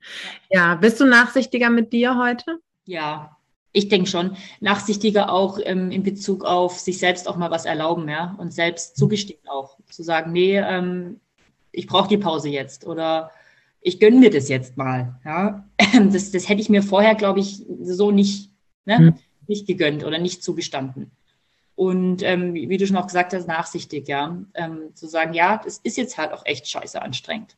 Ja, 0.50 0.74
bist 0.74 1.00
du 1.00 1.06
nachsichtiger 1.06 1.70
mit 1.70 1.92
dir 1.92 2.16
heute? 2.18 2.58
Ja, 2.84 3.37
ich 3.72 3.88
denke 3.88 4.08
schon. 4.08 4.36
Nachsichtiger 4.60 5.32
auch 5.32 5.58
ähm, 5.62 5.90
in 5.90 6.02
Bezug 6.02 6.44
auf 6.44 6.78
sich 6.78 6.98
selbst 6.98 7.28
auch 7.28 7.36
mal 7.36 7.50
was 7.50 7.64
erlauben, 7.64 8.08
ja, 8.08 8.34
und 8.38 8.52
selbst 8.52 8.96
zugestehen 8.96 9.46
auch. 9.48 9.78
Zu 9.90 10.02
sagen, 10.02 10.32
nee, 10.32 10.58
ähm, 10.58 11.20
ich 11.72 11.86
brauche 11.86 12.08
die 12.08 12.18
Pause 12.18 12.48
jetzt 12.48 12.86
oder 12.86 13.30
ich 13.80 14.00
gönne 14.00 14.18
mir 14.18 14.30
das 14.30 14.48
jetzt 14.48 14.76
mal. 14.76 15.18
Ja? 15.24 15.64
Das, 16.12 16.30
das 16.30 16.48
hätte 16.48 16.60
ich 16.60 16.68
mir 16.68 16.82
vorher, 16.82 17.14
glaube 17.14 17.40
ich, 17.40 17.64
so 17.82 18.10
nicht, 18.10 18.50
ne? 18.84 18.98
Mhm. 18.98 19.14
nicht 19.46 19.66
gegönnt 19.66 20.04
oder 20.04 20.18
nicht 20.18 20.42
zugestanden. 20.42 21.10
Und 21.74 22.22
ähm, 22.22 22.54
wie, 22.54 22.76
du 22.76 22.86
schon 22.86 22.96
auch 22.96 23.06
gesagt 23.06 23.32
hast, 23.32 23.46
nachsichtig, 23.46 24.08
ja, 24.08 24.36
ähm, 24.54 24.94
zu 24.94 25.06
sagen, 25.06 25.32
ja, 25.32 25.60
das 25.64 25.78
ist 25.78 25.96
jetzt 25.96 26.18
halt 26.18 26.32
auch 26.32 26.44
echt 26.44 26.68
scheiße 26.68 27.00
anstrengend. 27.00 27.56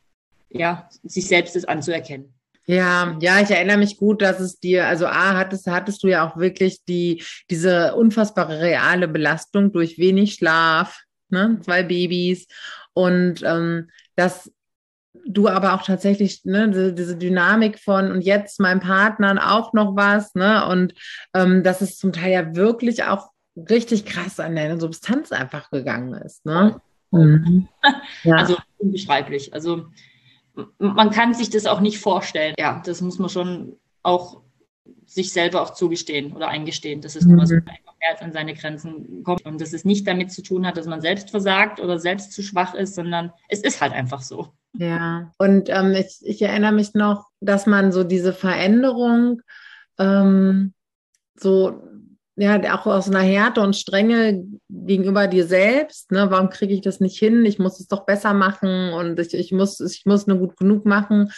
Ja, 0.49 0.87
sich 1.03 1.27
selbst 1.27 1.55
das 1.55 1.65
anzuerkennen. 1.65 2.33
Ja, 2.65 3.17
ja, 3.19 3.41
ich 3.41 3.49
erinnere 3.49 3.77
mich 3.77 3.97
gut, 3.97 4.21
dass 4.21 4.39
es 4.39 4.59
dir, 4.59 4.87
also 4.87 5.07
A, 5.07 5.35
hattest, 5.35 5.67
hattest 5.67 6.03
du 6.03 6.07
ja 6.07 6.27
auch 6.27 6.37
wirklich 6.37 6.83
die, 6.85 7.23
diese 7.49 7.95
unfassbare 7.95 8.59
reale 8.59 9.07
Belastung 9.07 9.71
durch 9.71 9.97
wenig 9.97 10.35
Schlaf, 10.35 11.01
ne, 11.29 11.59
zwei 11.61 11.83
Babys 11.83 12.47
und 12.93 13.41
ähm, 13.43 13.89
das 14.15 14.51
du 15.25 15.47
aber 15.47 15.73
auch 15.73 15.83
tatsächlich 15.83 16.45
ne, 16.45 16.93
diese 16.93 17.17
Dynamik 17.17 17.79
von 17.79 18.11
und 18.11 18.21
jetzt 18.21 18.59
meinem 18.59 18.79
Partner 18.79 19.53
auch 19.53 19.73
noch 19.73 19.95
was, 19.95 20.35
ne? 20.35 20.65
Und 20.67 20.93
ähm, 21.33 21.63
dass 21.63 21.81
es 21.81 21.97
zum 21.97 22.13
Teil 22.13 22.31
ja 22.31 22.55
wirklich 22.55 23.03
auch 23.03 23.29
richtig 23.55 24.05
krass 24.05 24.39
an 24.39 24.55
der 24.55 24.79
Substanz 24.79 25.31
einfach 25.31 25.69
gegangen 25.69 26.13
ist. 26.13 26.45
Ne? 26.45 26.79
Mhm. 27.11 27.67
Ja. 28.23 28.35
Also 28.35 28.57
unbeschreiblich. 28.77 29.53
Also 29.53 29.87
man 30.77 31.11
kann 31.11 31.33
sich 31.33 31.49
das 31.49 31.65
auch 31.65 31.79
nicht 31.79 31.99
vorstellen. 31.99 32.55
Ja, 32.57 32.81
das 32.85 33.01
muss 33.01 33.19
man 33.19 33.29
schon 33.29 33.77
auch 34.03 34.41
sich 35.05 35.33
selber 35.33 35.61
auch 35.61 35.73
zugestehen 35.73 36.33
oder 36.33 36.47
eingestehen, 36.47 37.01
dass 37.01 37.15
es 37.15 37.25
mhm. 37.25 37.35
nur 37.35 37.45
so 37.45 37.55
einfach 37.55 37.95
mehr 37.99 38.11
als 38.11 38.21
an 38.21 38.33
seine 38.33 38.53
Grenzen 38.53 39.23
kommt 39.23 39.45
und 39.45 39.59
dass 39.59 39.73
es 39.73 39.85
nicht 39.85 40.07
damit 40.07 40.31
zu 40.31 40.41
tun 40.41 40.65
hat, 40.65 40.77
dass 40.77 40.87
man 40.87 41.01
selbst 41.01 41.31
versagt 41.31 41.79
oder 41.79 41.99
selbst 41.99 42.31
zu 42.31 42.41
schwach 42.41 42.73
ist, 42.73 42.95
sondern 42.95 43.31
es 43.49 43.59
ist 43.59 43.81
halt 43.81 43.93
einfach 43.93 44.21
so. 44.21 44.53
Ja, 44.73 45.31
und 45.37 45.69
ähm, 45.69 45.93
ich, 45.93 46.19
ich, 46.23 46.41
erinnere 46.41 46.71
mich 46.71 46.93
noch, 46.93 47.27
dass 47.41 47.65
man 47.65 47.91
so 47.91 48.05
diese 48.05 48.31
Veränderung 48.31 49.41
ähm, 49.99 50.73
so 51.35 51.83
ja, 52.41 52.75
auch 52.75 52.87
aus 52.87 53.07
einer 53.07 53.19
Härte 53.19 53.61
und 53.61 53.75
Strenge 53.75 54.43
gegenüber 54.69 55.27
dir 55.27 55.45
selbst. 55.45 56.11
Ne? 56.11 56.31
Warum 56.31 56.49
kriege 56.49 56.73
ich 56.73 56.81
das 56.81 56.99
nicht 56.99 57.19
hin? 57.19 57.45
Ich 57.45 57.59
muss 57.59 57.79
es 57.79 57.87
doch 57.87 58.05
besser 58.05 58.33
machen 58.33 58.93
und 58.93 59.19
ich, 59.19 59.33
ich, 59.35 59.51
muss, 59.51 59.79
ich 59.79 60.05
muss 60.05 60.25
nur 60.25 60.39
gut 60.39 60.57
genug 60.57 60.85
machen. 60.85 61.31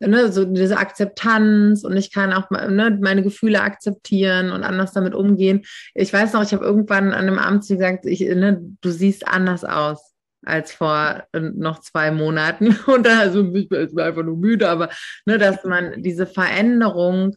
Ne? 0.00 0.32
So 0.32 0.46
diese 0.46 0.78
Akzeptanz 0.78 1.84
und 1.84 1.96
ich 1.98 2.10
kann 2.10 2.32
auch 2.32 2.50
ne, 2.50 2.98
meine 3.02 3.22
Gefühle 3.22 3.60
akzeptieren 3.60 4.50
und 4.50 4.62
anders 4.62 4.92
damit 4.92 5.14
umgehen. 5.14 5.62
Ich 5.94 6.10
weiß 6.10 6.32
noch, 6.32 6.42
ich 6.42 6.54
habe 6.54 6.64
irgendwann 6.64 7.12
an 7.12 7.28
einem 7.28 7.38
Abend 7.38 7.68
gesagt, 7.68 8.06
ich, 8.06 8.20
ne, 8.20 8.58
du 8.80 8.90
siehst 8.90 9.28
anders 9.28 9.62
aus 9.62 10.14
als 10.42 10.72
vor 10.72 11.22
äh, 11.32 11.40
noch 11.40 11.80
zwei 11.80 12.10
Monaten. 12.12 12.78
Und 12.86 13.04
dann, 13.04 13.18
also 13.18 13.52
ich 13.52 13.68
bin 13.68 13.98
einfach 13.98 14.22
nur 14.22 14.36
müde, 14.36 14.70
aber 14.70 14.88
ne, 15.26 15.36
dass 15.36 15.64
man 15.64 16.02
diese 16.02 16.26
Veränderung 16.26 17.36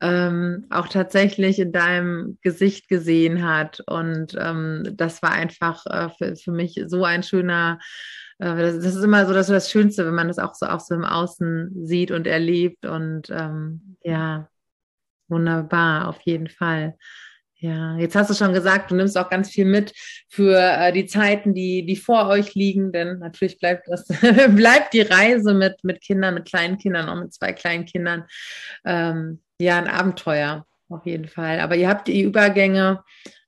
ähm, 0.00 0.66
auch 0.70 0.88
tatsächlich 0.88 1.58
in 1.58 1.72
deinem 1.72 2.38
Gesicht 2.42 2.88
gesehen 2.88 3.46
hat. 3.46 3.80
Und 3.86 4.36
ähm, 4.38 4.84
das 4.94 5.22
war 5.22 5.32
einfach 5.32 5.84
äh, 5.86 6.08
für, 6.10 6.36
für 6.36 6.52
mich 6.52 6.80
so 6.86 7.04
ein 7.04 7.22
schöner, 7.22 7.78
äh, 8.38 8.56
das, 8.56 8.76
das, 8.76 8.94
ist 8.94 9.02
immer 9.02 9.26
so 9.26 9.32
das, 9.32 9.48
das 9.48 9.70
Schönste, 9.70 10.06
wenn 10.06 10.14
man 10.14 10.28
das 10.28 10.38
auch 10.38 10.54
so, 10.54 10.66
auch 10.66 10.80
so 10.80 10.94
im 10.94 11.04
Außen 11.04 11.86
sieht 11.86 12.10
und 12.10 12.26
erlebt. 12.26 12.86
Und 12.86 13.30
ähm, 13.30 13.96
ja, 14.02 14.48
wunderbar, 15.28 16.08
auf 16.08 16.20
jeden 16.22 16.48
Fall. 16.48 16.96
Ja, 17.60 17.96
jetzt 17.96 18.14
hast 18.14 18.30
du 18.30 18.34
schon 18.34 18.52
gesagt, 18.52 18.92
du 18.92 18.94
nimmst 18.94 19.18
auch 19.18 19.28
ganz 19.28 19.50
viel 19.50 19.64
mit 19.64 19.92
für 20.28 20.56
äh, 20.56 20.92
die 20.92 21.06
Zeiten, 21.06 21.54
die, 21.54 21.84
die 21.84 21.96
vor 21.96 22.28
euch 22.28 22.54
liegen, 22.54 22.92
denn 22.92 23.18
natürlich 23.18 23.58
bleibt 23.58 23.88
das, 23.88 24.06
bleibt 24.54 24.94
die 24.94 25.00
Reise 25.00 25.54
mit, 25.54 25.82
mit 25.82 26.00
Kindern, 26.00 26.34
mit 26.34 26.46
kleinen 26.46 26.78
Kindern, 26.78 27.08
auch 27.08 27.20
mit 27.20 27.34
zwei 27.34 27.52
kleinen 27.52 27.84
Kindern, 27.84 28.26
ähm, 28.84 29.40
ja, 29.58 29.78
ein 29.78 29.88
Abenteuer, 29.88 30.66
auf 30.88 31.06
jeden 31.06 31.28
Fall. 31.28 31.60
Aber 31.60 31.76
ihr 31.76 31.88
habt 31.88 32.08
die 32.08 32.22
Übergänge, 32.22 33.02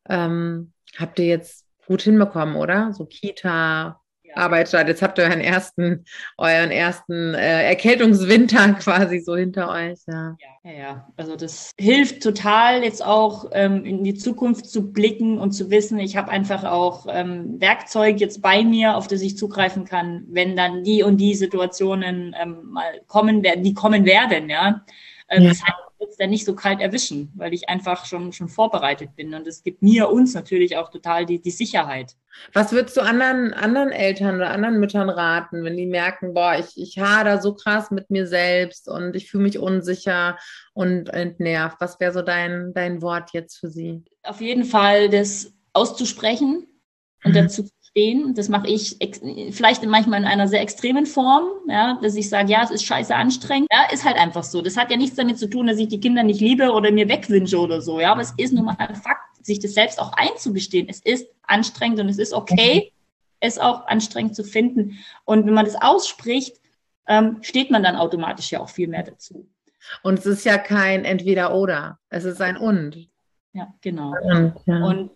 ähm, 0.09 0.73
habt 0.99 1.19
ihr 1.19 1.27
jetzt 1.27 1.67
gut 1.87 2.03
hinbekommen, 2.03 2.57
oder? 2.57 2.93
So 2.93 3.07
Kita, 3.07 4.01
Arbeitsstadt. 4.35 4.89
Jetzt 4.89 5.03
habt 5.03 5.19
ihr 5.19 5.25
euren 5.25 5.41
ersten, 5.41 6.05
euren 6.39 6.71
ersten 6.71 7.35
äh, 7.35 7.65
Erkältungswinter 7.65 8.75
quasi 8.81 9.21
so 9.21 9.37
hinter 9.37 9.71
euch. 9.71 9.99
Ja. 10.07 10.37
ja. 10.65 10.71
ja, 10.73 11.09
Also 11.17 11.37
das 11.37 11.73
hilft 11.79 12.23
total, 12.23 12.83
jetzt 12.83 13.05
auch 13.05 13.47
ähm, 13.53 13.85
in 13.85 14.05
die 14.05 14.15
Zukunft 14.15 14.67
zu 14.67 14.93
blicken 14.93 15.39
und 15.39 15.53
zu 15.53 15.71
wissen, 15.71 15.99
ich 15.99 16.17
habe 16.17 16.31
einfach 16.31 16.65
auch 16.65 17.07
ähm, 17.09 17.61
Werkzeug 17.61 18.21
jetzt 18.21 18.43
bei 18.43 18.65
mir, 18.65 18.97
auf 18.97 19.09
das 19.09 19.23
ich 19.23 19.37
zugreifen 19.37 19.85
kann, 19.85 20.25
wenn 20.29 20.57
dann 20.57 20.85
die 20.85 21.03
und 21.03 21.19
die 21.19 21.35
Situationen 21.35 22.35
ähm, 22.41 22.71
mal 22.71 23.01
kommen 23.07 23.43
werden, 23.43 23.65
die 23.65 23.75
kommen 23.75 24.05
werden, 24.05 24.49
ja. 24.49 24.85
Ähm, 25.29 25.43
ja. 25.45 25.49
Das 25.51 25.63
heißt, 25.63 25.90
dann 26.21 26.31
nicht 26.31 26.45
so 26.45 26.55
kalt 26.55 26.81
erwischen, 26.81 27.33
weil 27.35 27.55
ich 27.55 27.71
einfach 27.71 28.05
schon, 28.05 28.33
schon 28.33 28.49
vorbereitet 28.49 29.17
bin. 29.17 29.33
Und 29.33 29.47
es 29.47 29.63
gibt 29.63 29.81
mir, 29.81 30.11
uns 30.11 30.35
natürlich 30.35 30.77
auch 30.77 30.91
total 30.91 31.25
die, 31.25 31.41
die 31.41 31.51
Sicherheit. 31.51 32.15
Was 32.53 32.73
würdest 32.73 32.97
du 32.99 33.01
anderen, 33.01 33.55
anderen 33.55 33.91
Eltern 33.91 34.37
oder 34.37 34.51
anderen 34.51 34.79
Müttern 34.79 35.09
raten, 35.09 35.65
wenn 35.65 35.79
die 35.79 35.87
merken, 35.87 36.35
boah, 36.35 36.57
ich, 36.59 36.77
ich 36.77 36.99
hader 36.99 37.41
so 37.41 37.55
krass 37.55 37.91
mit 37.91 38.11
mir 38.11 38.27
selbst 38.27 38.87
und 38.87 39.17
ich 39.17 39.31
fühle 39.31 39.45
mich 39.45 39.59
unsicher 39.59 40.39
und 40.75 41.09
entnervt? 41.09 41.81
Was 41.81 41.99
wäre 42.01 42.13
so 42.13 42.21
dein, 42.21 42.75
dein 42.75 43.01
Wort 43.01 43.31
jetzt 43.33 43.57
für 43.57 43.71
sie? 43.71 44.05
Auf 44.23 44.43
jeden 44.43 44.65
Fall 44.65 45.09
das 45.09 45.55
auszusprechen 45.73 46.67
und 47.25 47.31
mhm. 47.31 47.37
dazu 47.37 47.67
stehen. 47.91 48.35
Das 48.35 48.49
mache 48.49 48.69
ich 48.69 48.97
vielleicht 49.51 49.85
manchmal 49.85 50.21
in 50.21 50.27
einer 50.27 50.49
sehr 50.49 50.61
extremen 50.61 51.07
Form, 51.07 51.45
ja, 51.69 51.99
dass 52.03 52.15
ich 52.15 52.29
sage, 52.29 52.51
ja, 52.51 52.63
es 52.63 52.71
ist 52.71 52.85
scheiße 52.85 53.15
anstrengend. 53.15 53.69
Ja, 53.73 53.93
ist 53.93 54.05
halt 54.05 54.17
einfach 54.17 54.45
so. 54.45 54.63
Das 54.63 54.77
hat 54.77 54.91
ja 54.91 54.97
nichts 54.97 55.17
damit 55.17 55.39
zu 55.39 55.49
tun, 55.49 55.67
dass 55.67 55.79
ich 55.79 55.89
die 55.89 56.01
Kinder 56.01 56.23
nicht 56.23 56.41
liebe 56.41 56.71
oder 56.73 56.91
mir 56.91 57.09
wegwünsche 57.09 57.59
oder 57.59 57.81
so. 57.81 58.01
Ja, 58.01 58.13
aber 58.13 58.23
es 58.23 58.33
ist 58.37 58.53
nun 58.53 58.67
mal 58.67 58.77
ein 58.79 58.95
Fakt, 58.95 59.45
sich 59.45 59.59
das 59.59 59.75
selbst 59.75 60.01
auch 60.01 60.13
einzugestehen. 60.13 60.89
Es 60.89 61.01
ist 61.01 61.27
anstrengend 61.43 62.01
und 62.01 62.09
es 62.09 62.19
ist 62.19 62.33
okay, 62.33 62.93
es 63.41 63.59
auch 63.59 63.87
anstrengend 63.87 64.37
zu 64.37 64.45
finden. 64.45 64.99
Und 65.25 65.47
wenn 65.47 65.55
man 65.55 65.65
das 65.65 65.81
ausspricht, 65.81 66.61
ähm, 67.09 67.39
steht 67.43 67.71
man 67.71 67.83
dann 67.83 67.97
automatisch 67.97 68.53
ja 68.53 68.61
auch 68.61 68.69
viel 68.69 68.89
mehr 68.89 69.03
dazu. 69.03 69.49
Und 70.03 70.19
es 70.19 70.27
ist 70.27 70.45
ja 70.45 70.59
kein 70.59 71.05
Entweder-Oder, 71.05 71.99
es 72.11 72.25
ist 72.25 72.41
ein 72.41 72.57
Und. 72.57 73.09
Ja, 73.53 73.75
genau. 73.81 74.15
Und, 74.23 74.55
ja. 74.67 74.85
und 74.85 75.11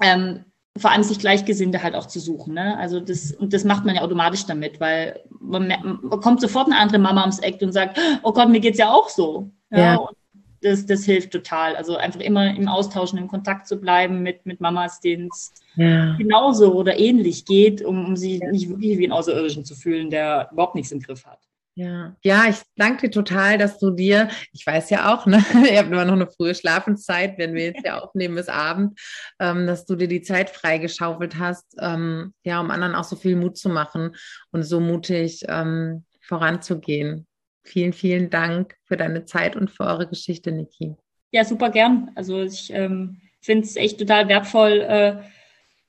ähm, 0.00 0.44
vor 0.78 0.90
allem 0.90 1.02
sich 1.02 1.18
Gleichgesinnte 1.18 1.82
halt 1.82 1.94
auch 1.94 2.06
zu 2.06 2.20
suchen. 2.20 2.54
Ne? 2.54 2.76
Also 2.78 3.00
das, 3.00 3.32
und 3.32 3.52
das 3.52 3.64
macht 3.64 3.84
man 3.84 3.96
ja 3.96 4.02
automatisch 4.02 4.46
damit, 4.46 4.80
weil 4.80 5.20
man, 5.40 5.68
man 5.68 6.20
kommt 6.20 6.40
sofort 6.40 6.66
eine 6.66 6.78
andere 6.78 6.98
Mama 6.98 7.22
ums 7.22 7.38
Eck 7.40 7.60
und 7.62 7.72
sagt, 7.72 7.98
oh 8.22 8.32
Gott, 8.32 8.48
mir 8.48 8.60
geht's 8.60 8.78
ja 8.78 8.90
auch 8.90 9.08
so. 9.08 9.50
Ja, 9.70 9.78
ja. 9.78 9.96
Und 9.96 10.16
das, 10.62 10.86
das 10.86 11.04
hilft 11.04 11.30
total. 11.30 11.76
Also 11.76 11.96
einfach 11.96 12.20
immer 12.20 12.54
im 12.54 12.68
Austausch 12.68 13.12
und 13.12 13.18
im 13.18 13.28
Kontakt 13.28 13.66
zu 13.66 13.80
bleiben 13.80 14.22
mit, 14.22 14.44
mit 14.46 14.60
Mamas, 14.60 15.00
denen 15.00 15.28
es 15.32 15.52
ja. 15.76 16.14
genauso 16.16 16.74
oder 16.74 16.98
ähnlich 16.98 17.44
geht, 17.44 17.82
um, 17.82 18.04
um 18.06 18.16
sie 18.16 18.38
ja. 18.38 18.50
nicht 18.50 18.68
wirklich 18.68 18.98
wie 18.98 19.04
einen 19.04 19.12
Außerirdischen 19.12 19.64
zu 19.64 19.74
fühlen, 19.74 20.10
der 20.10 20.48
überhaupt 20.52 20.74
nichts 20.74 20.92
im 20.92 21.00
Griff 21.00 21.24
hat. 21.26 21.47
Ja, 21.78 22.16
ja, 22.24 22.46
ich 22.48 22.56
danke 22.74 23.02
dir 23.02 23.12
total, 23.12 23.56
dass 23.56 23.78
du 23.78 23.92
dir, 23.92 24.28
ich 24.52 24.66
weiß 24.66 24.90
ja 24.90 25.14
auch, 25.14 25.26
ne, 25.26 25.36
ihr 25.70 25.78
habt 25.78 25.92
immer 25.92 26.04
noch 26.04 26.14
eine 26.14 26.26
frühe 26.26 26.52
Schlafenszeit, 26.52 27.38
wenn 27.38 27.54
wir 27.54 27.66
jetzt 27.66 27.86
ja 27.86 27.98
aufnehmen 28.02 28.34
bis 28.34 28.48
Abend, 28.48 28.98
ähm, 29.38 29.64
dass 29.68 29.86
du 29.86 29.94
dir 29.94 30.08
die 30.08 30.22
Zeit 30.22 30.50
freigeschaufelt 30.50 31.38
hast, 31.38 31.76
ähm, 31.80 32.34
ja, 32.42 32.60
um 32.60 32.72
anderen 32.72 32.96
auch 32.96 33.04
so 33.04 33.14
viel 33.14 33.36
Mut 33.36 33.56
zu 33.56 33.68
machen 33.68 34.16
und 34.50 34.64
so 34.64 34.80
mutig 34.80 35.44
ähm, 35.46 36.04
voranzugehen. 36.20 37.28
Vielen, 37.62 37.92
vielen 37.92 38.28
Dank 38.28 38.74
für 38.82 38.96
deine 38.96 39.24
Zeit 39.24 39.54
und 39.54 39.70
für 39.70 39.84
eure 39.84 40.08
Geschichte, 40.08 40.50
Niki. 40.50 40.96
Ja, 41.30 41.44
super 41.44 41.70
gern. 41.70 42.10
Also 42.16 42.42
ich 42.42 42.72
ähm, 42.72 43.20
finde 43.40 43.66
es 43.66 43.76
echt 43.76 44.00
total 44.00 44.26
wertvoll, 44.26 44.80
äh, 44.80 45.22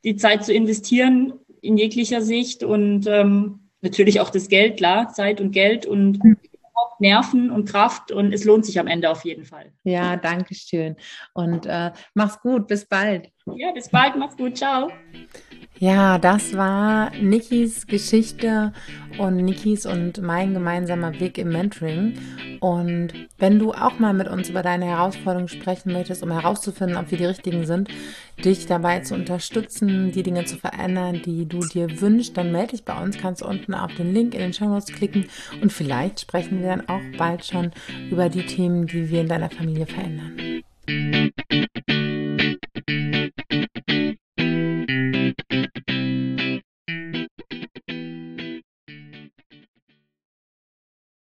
die 0.04 0.18
Zeit 0.18 0.46
zu 0.46 0.54
investieren 0.54 1.34
in 1.64 1.78
jeglicher 1.78 2.22
Sicht 2.22 2.64
und 2.64 3.08
ähm, 3.08 3.69
natürlich 3.82 4.20
auch 4.20 4.30
das 4.30 4.48
Geld, 4.48 4.78
klar, 4.78 5.10
Zeit 5.10 5.42
und 5.42 5.52
Geld 5.52 5.86
und 5.86 6.20
Nerven 7.00 7.50
und 7.50 7.66
Kraft 7.66 8.12
und 8.12 8.34
es 8.34 8.44
lohnt 8.44 8.66
sich 8.66 8.80
am 8.80 8.88
Ende 8.88 9.10
auf 9.10 9.24
jeden 9.24 9.46
Fall. 9.46 9.72
Ja, 9.84 10.18
danke 10.18 10.54
schön. 10.54 10.96
Und 11.34 11.66
äh, 11.66 11.92
mach's 12.14 12.40
gut, 12.42 12.68
bis 12.68 12.86
bald. 12.86 13.30
Ja, 13.56 13.72
bis 13.72 13.90
bald, 13.90 14.16
mach's 14.18 14.38
gut, 14.38 14.58
ciao. 14.58 14.92
Ja, 15.82 16.18
das 16.18 16.58
war 16.58 17.10
Nikis 17.22 17.88
Geschichte 17.88 18.74
und 19.18 19.38
Nikis 19.38 19.86
und 19.86 20.22
mein 20.22 20.54
gemeinsamer 20.54 21.18
Weg 21.22 21.38
im 21.38 21.54
Mentoring. 21.54 22.18
Und 22.60 23.14
wenn 23.38 23.60
du 23.60 23.72
auch 23.72 23.98
mal 23.98 24.14
mit 24.14 24.28
uns 24.28 24.50
über 24.50 24.62
deine 24.62 24.88
Herausforderungen 24.88 25.48
sprechen 25.48 25.94
möchtest, 25.94 26.22
um 26.22 26.32
herauszufinden, 26.32 26.98
ob 26.98 27.12
wir 27.12 27.18
die 27.18 27.24
richtigen 27.26 27.66
sind, 27.66 27.88
dich 28.44 28.66
dabei 28.66 29.00
zu 29.00 29.16
unterstützen, 29.16 30.12
die 30.12 30.24
Dinge 30.24 30.44
zu 30.44 30.58
verändern, 30.58 31.22
die 31.24 31.46
du 31.46 31.60
dir 31.60 32.02
wünschst, 32.02 32.36
dann 32.36 32.52
melde 32.52 32.72
dich 32.72 32.84
bei 32.84 33.02
uns. 33.02 33.18
Kannst 33.18 33.42
unten 33.42 33.74
auf 33.74 33.96
den 33.96 34.14
Link 34.14 34.34
in 34.34 34.42
den 34.42 34.52
Show 34.52 34.66
Notes 34.66 34.88
klicken 34.94 35.28
und 35.62 35.72
vielleicht 35.72 36.20
sprechen 36.20 36.60
wir 36.60 36.68
dann 36.68 36.90
auch 36.90 37.18
bald 37.18 37.46
schon 37.46 37.72
über 38.12 38.28
die 38.28 38.46
Themen, 38.46 38.86
die 38.86 39.10
wir 39.10 39.22
in 39.22 39.30
deiner 39.30 39.50
Familie 39.50 39.86
verändern. 39.86 40.62